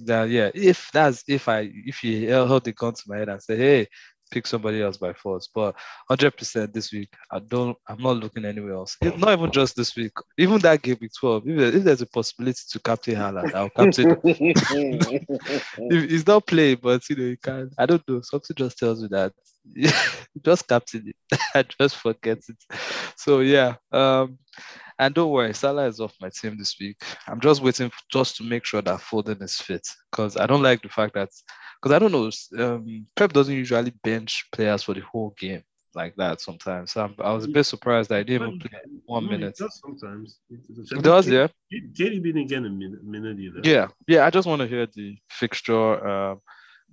[0.00, 3.42] that yeah, if that's if I if you held the gun to my head and
[3.42, 3.88] say, hey,
[4.32, 5.48] pick somebody else by force.
[5.54, 5.76] But
[6.08, 8.96] hundred percent this week, I don't I'm not looking anywhere else.
[9.02, 11.48] If, not even just this week, even that game week 12.
[11.48, 14.08] If, there- if there's a possibility to captain Haaland, I'll captain
[15.88, 18.20] he's not playing, but you know, you can I don't know.
[18.22, 19.32] Something just tells me that
[20.44, 21.38] just captain it.
[21.54, 22.56] I just forget it.
[23.16, 23.76] So yeah.
[23.92, 24.38] Um
[24.98, 27.02] and don't worry, Salah is off my team this week.
[27.26, 30.62] I'm just waiting f- just to make sure that Foden is fit because I don't
[30.62, 31.30] like the fact that
[31.80, 32.30] because I don't know.
[32.64, 35.62] Um, Pep doesn't usually bench players for the whole game
[35.94, 36.92] like that sometimes.
[36.92, 39.36] So I'm, I was a bit surprised that I didn't even play one No, he
[39.38, 39.56] minute.
[39.58, 40.38] does sometimes.
[40.50, 41.48] It does, yeah.
[41.96, 43.60] Katie didn't get a minute, minute either.
[43.64, 44.24] Yeah, yeah.
[44.26, 46.06] I just want to hear the fixture.
[46.06, 46.40] Um,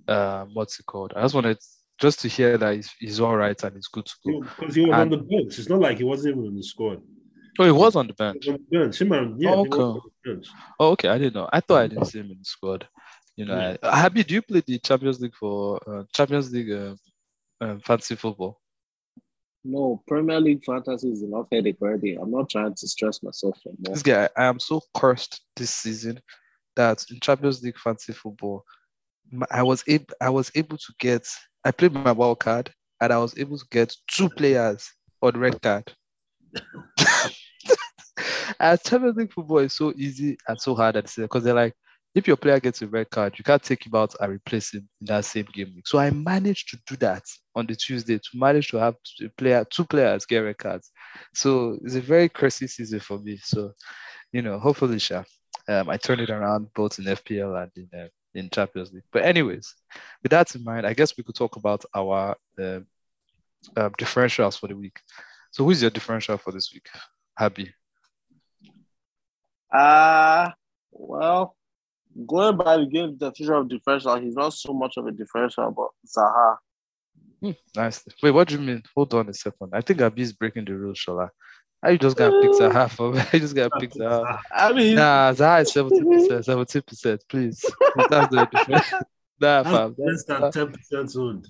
[0.08, 1.12] uh, what's it called?
[1.14, 1.58] I just wanted
[2.00, 4.40] just to hear that he's, he's all right and he's good to go.
[4.58, 5.58] Because he was And- on the bench.
[5.58, 7.02] It's not like he wasn't even in the squad.
[7.58, 8.48] Oh, he was on the bench.
[8.48, 9.00] On the bench.
[9.00, 10.08] Him yeah, Oh, okay.
[10.24, 10.48] bench.
[10.78, 11.08] Oh, okay.
[11.08, 11.48] I didn't know.
[11.52, 12.88] I thought I didn't see him in the squad.
[13.36, 13.76] You know, Yeah.
[13.82, 16.94] I, Happy, do you play the Champions League for uh, Champions League uh,
[17.60, 18.60] um, fantasy football?
[19.62, 22.14] No, Premier League fantasy is enough headache already.
[22.14, 23.94] I'm not trying to stress myself anymore.
[23.94, 26.18] This guy, I am so cursed this season
[26.76, 28.64] that in Champions League fantasy football,
[29.30, 31.26] m- I was able, I was able to get.
[31.64, 34.90] I played my wild card and I was able to get two players
[35.22, 35.92] on red card.
[38.60, 41.54] and Champions League football is so easy and so hard at the same because they're
[41.54, 41.74] like,
[42.14, 44.88] if your player gets a red card, you can't take him out and replace him
[45.00, 45.86] in that same game week.
[45.86, 47.22] So I managed to do that
[47.54, 50.90] on the Tuesday to manage to have a player, two players get red cards.
[51.34, 53.38] So it's a very crazy season for me.
[53.42, 53.72] So,
[54.32, 55.22] you know, hopefully, Sha,
[55.68, 59.04] um, I turn it around both in FPL and in uh, in Champions League.
[59.12, 59.74] But anyways,
[60.22, 62.80] with that in mind, I guess we could talk about our uh,
[63.76, 64.98] um, differentials for the week.
[65.50, 66.88] So, who's your differential for this week?
[67.36, 67.72] Happy.
[69.72, 70.54] Ah,
[70.90, 71.56] well,
[72.26, 75.70] going by the game, the future of differential, he's not so much of a differential,
[75.70, 76.56] but Zaha.
[77.40, 78.04] Hmm, nice.
[78.22, 78.82] Wait, what do you mean?
[78.94, 79.70] Hold on a second.
[79.72, 81.30] I think Abi is breaking the rules, Shola.
[81.82, 83.22] How you just gotta pick Zaha for me?
[83.32, 84.38] You just gotta pick Zaha.
[84.52, 87.64] I mean, Nah, Zaha is 70%, 70%, please.
[88.08, 88.86] That's the difference.
[89.40, 89.94] Nah, fam.
[89.96, 91.48] Less than ten percent owned.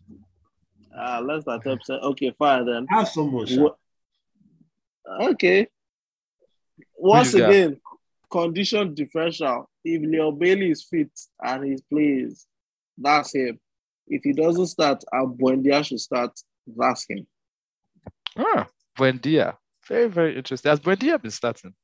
[0.96, 2.02] uh, less than 10%.
[2.04, 2.86] Okay, fine then.
[2.88, 3.46] Have someone.
[3.46, 3.60] Sha.
[3.62, 3.74] Wha-
[5.30, 5.66] Okay.
[6.96, 7.48] Once you got?
[7.48, 7.80] again,
[8.30, 9.68] condition differential.
[9.84, 11.10] If Leon Bailey is fit
[11.42, 12.46] and he plays,
[12.96, 13.58] that's him.
[14.06, 16.30] If he doesn't start and Buendia should start,
[16.76, 17.26] that's him.
[18.38, 19.56] Ah, Buendia.
[19.90, 20.70] Very, very interesting.
[20.70, 21.74] Has Buendia been starting?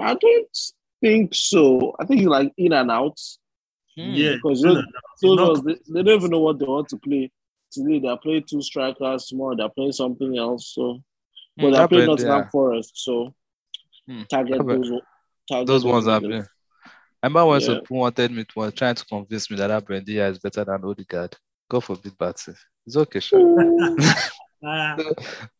[0.00, 0.48] I don't
[1.02, 1.94] think so.
[2.00, 3.20] I think he's like in and out.
[3.94, 4.14] Hmm.
[4.14, 4.84] Yeah, Because no, those,
[5.22, 7.30] no, those they, they don't even know what they want to play.
[7.70, 10.72] Today they're playing two strikers, tomorrow they're playing something else.
[10.74, 11.02] So
[11.58, 12.26] but Hmm, they're that playing Buendia.
[12.26, 13.34] Nottingham Forest, so
[14.08, 14.90] Hmm, target those
[15.46, 16.28] target Those ones have niggas.
[16.30, 16.46] been.
[17.22, 17.66] I remember when Yeah.
[17.66, 20.64] some people wanted me to was trying to convince me that that Buendia is better
[20.64, 21.36] than Odegaard.
[21.68, 22.52] God forbid Batty.
[22.86, 23.74] It's okay, sure.
[24.64, 24.96] Ah,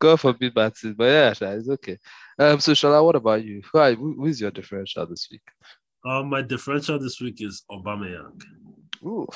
[0.01, 0.93] God forbid Batty.
[0.93, 1.99] But yeah, it's okay.
[2.39, 3.63] Um, so Shola, what about you?
[3.73, 5.43] Who, are, who who is your differential this week?
[6.05, 8.43] uh, my differential this week is Aubameyang.
[9.05, 9.27] Ooh,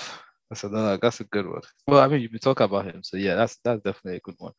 [0.50, 0.98] That's another.
[1.00, 1.62] That's a good one.
[1.86, 4.36] Well, I mean, you've been talking about him, so yeah, that's that's definitely a good
[4.38, 4.52] one.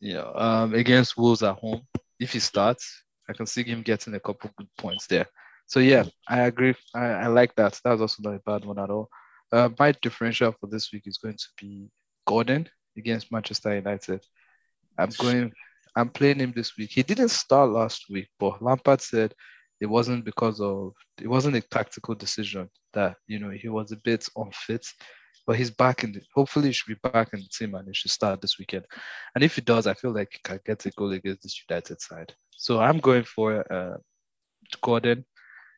[0.00, 1.82] You know, um, against Wolves at home,
[2.18, 5.26] if he starts, I can see him getting a couple good points there.
[5.66, 6.74] So yeah, I agree.
[6.94, 7.80] I, I like that.
[7.84, 9.08] That was also not a bad one at all.
[9.52, 11.88] Uh, my differential for this week is going to be
[12.26, 14.24] Gordon against Manchester United.
[15.00, 15.52] I'm going.
[15.96, 16.90] I'm playing him this week.
[16.92, 19.34] He didn't start last week, but Lampard said
[19.80, 23.96] it wasn't because of it wasn't a tactical decision that you know he was a
[23.96, 24.86] bit unfit
[25.46, 27.94] but he's back in the hopefully he should be back in the team and he
[27.94, 28.84] should start this weekend.
[29.34, 32.00] And if he does i feel like he can get a goal against this united
[32.00, 32.32] side.
[32.50, 33.96] So i'm going for uh
[34.82, 35.24] gordon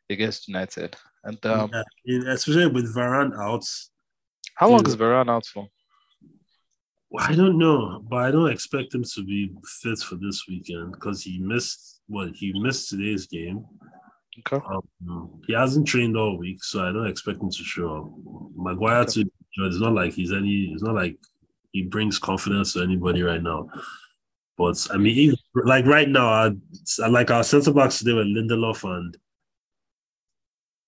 [0.09, 0.95] against united.
[1.23, 1.71] And um
[2.03, 3.65] yeah, especially with Varane out.
[4.55, 5.67] How long is Varane out for
[7.19, 9.51] I don't know, but I don't expect him to be
[9.81, 13.65] fit for this weekend because he missed what he missed today's game.
[14.39, 14.65] Okay.
[14.65, 18.55] Um, he hasn't trained all week, so I don't expect him to show up.
[18.55, 19.23] Maguire okay.
[19.23, 20.71] to it's not like he's any.
[20.73, 21.17] It's not like
[21.71, 23.69] he brings confidence to anybody right now.
[24.57, 26.51] But I mean, even, like right now, I,
[27.03, 29.15] I like our centre backs today were Lindelof and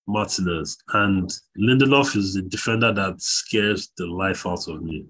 [0.07, 5.05] Martinez, and Lindelof is a defender that scares the life out of me.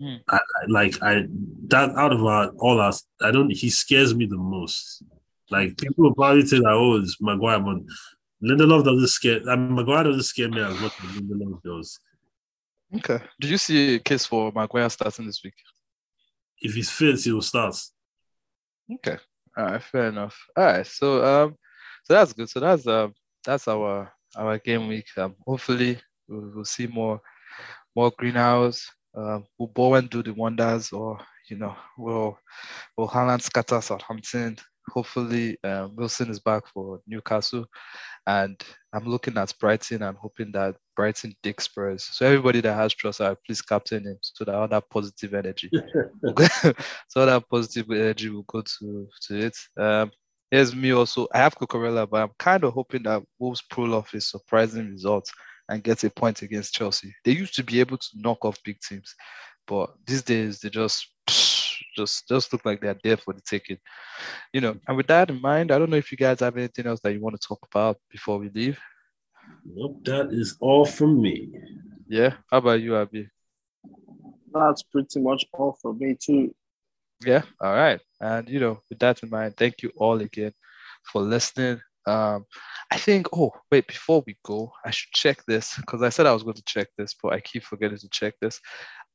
[0.00, 0.20] Mm.
[0.28, 1.26] I, I, like I
[1.68, 3.50] that out of our all us, I don't.
[3.50, 5.02] He scares me the most.
[5.50, 7.78] Like people will probably say that oh, it's Maguire, but
[8.42, 9.40] Lindelof doesn't scare.
[9.48, 11.98] I mean, Maguire doesn't scare me as much as Lindelof does.
[12.96, 13.18] Okay.
[13.40, 15.54] Did you see a case for Maguire starting this week?
[16.60, 17.76] If he's fit, he will start.
[18.92, 19.18] Okay.
[19.56, 19.82] All right.
[19.82, 20.36] Fair enough.
[20.56, 20.86] All right.
[20.86, 21.56] So um,
[22.04, 22.48] so that's good.
[22.48, 23.14] So that's um,
[23.44, 25.06] that's our our game week.
[25.16, 27.20] Um, hopefully we'll, we'll see more
[27.94, 28.90] more greenhouse.
[29.16, 32.38] Um, will Bowen do the wonders, or you know, will
[32.96, 34.56] will Haaland scatter Southampton?
[34.90, 37.64] Hopefully, uh, Wilson is back for Newcastle,
[38.26, 38.60] and
[38.92, 42.04] I'm looking at Brighton I'm hoping that Brighton dig Spurs.
[42.04, 45.70] So everybody that has Trossard, please captain him so that all that positive energy,
[47.08, 49.56] so that positive energy will go to to it.
[49.78, 50.10] Um,
[50.50, 51.28] here's me also.
[51.32, 55.30] I have Cucurella, but I'm kind of hoping that Wolves pull off a surprising result
[55.68, 57.14] and get a point against Chelsea.
[57.24, 59.14] They used to be able to knock off big teams,
[59.66, 61.08] but these days they just
[61.96, 63.80] just just look like they're there for the ticket.
[64.52, 66.86] You know, and with that in mind, I don't know if you guys have anything
[66.86, 68.78] else that you want to talk about before we leave.
[69.64, 71.52] Nope, that is all from me.
[72.08, 72.34] Yeah.
[72.50, 73.28] How about you, Abby?
[74.52, 76.54] That's pretty much all from me too.
[77.24, 77.42] Yeah.
[77.60, 78.00] All right.
[78.20, 80.52] And you know, with that in mind, thank you all again
[81.10, 81.80] for listening.
[82.06, 82.44] Um,
[82.90, 86.32] I think, oh, wait, before we go, I should check this because I said I
[86.32, 88.60] was going to check this, but I keep forgetting to check this.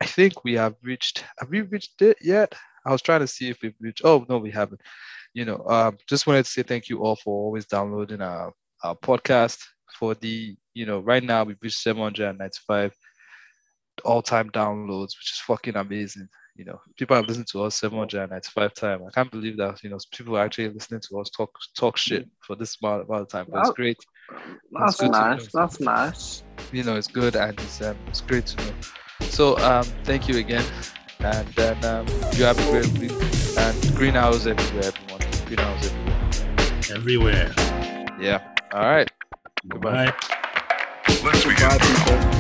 [0.01, 2.53] I think we have reached, have we reached it yet?
[2.86, 4.82] I was trying to see if we've reached, oh, no, we haven't.
[5.34, 8.53] You know, um, just wanted to say thank you all for always downloading our,
[8.84, 9.59] our podcast.
[9.97, 12.95] For the, you know, right now we've reached 795
[14.05, 16.30] all time downloads, which is fucking amazing
[16.60, 19.03] you know, people have listened to us 795 times.
[19.07, 22.28] I can't believe that, you know, people are actually listening to us talk talk shit
[22.45, 23.47] for this amount, amount of time.
[23.49, 23.97] But it's great.
[24.78, 25.51] That's it's nice.
[25.53, 26.43] That's nice.
[26.74, 28.74] You know, it's good and it's, um, it's great to know.
[29.22, 30.66] So um, thank you again.
[31.20, 33.14] And then um, you have a great week.
[33.57, 35.45] And greenhouse everywhere, everyone.
[35.45, 35.91] Greenhouse
[36.91, 37.53] everywhere.
[37.53, 37.53] Everywhere.
[38.20, 38.53] Yeah.
[38.74, 39.10] All right.
[39.70, 40.14] Goodbye.
[41.24, 42.38] Let's begin.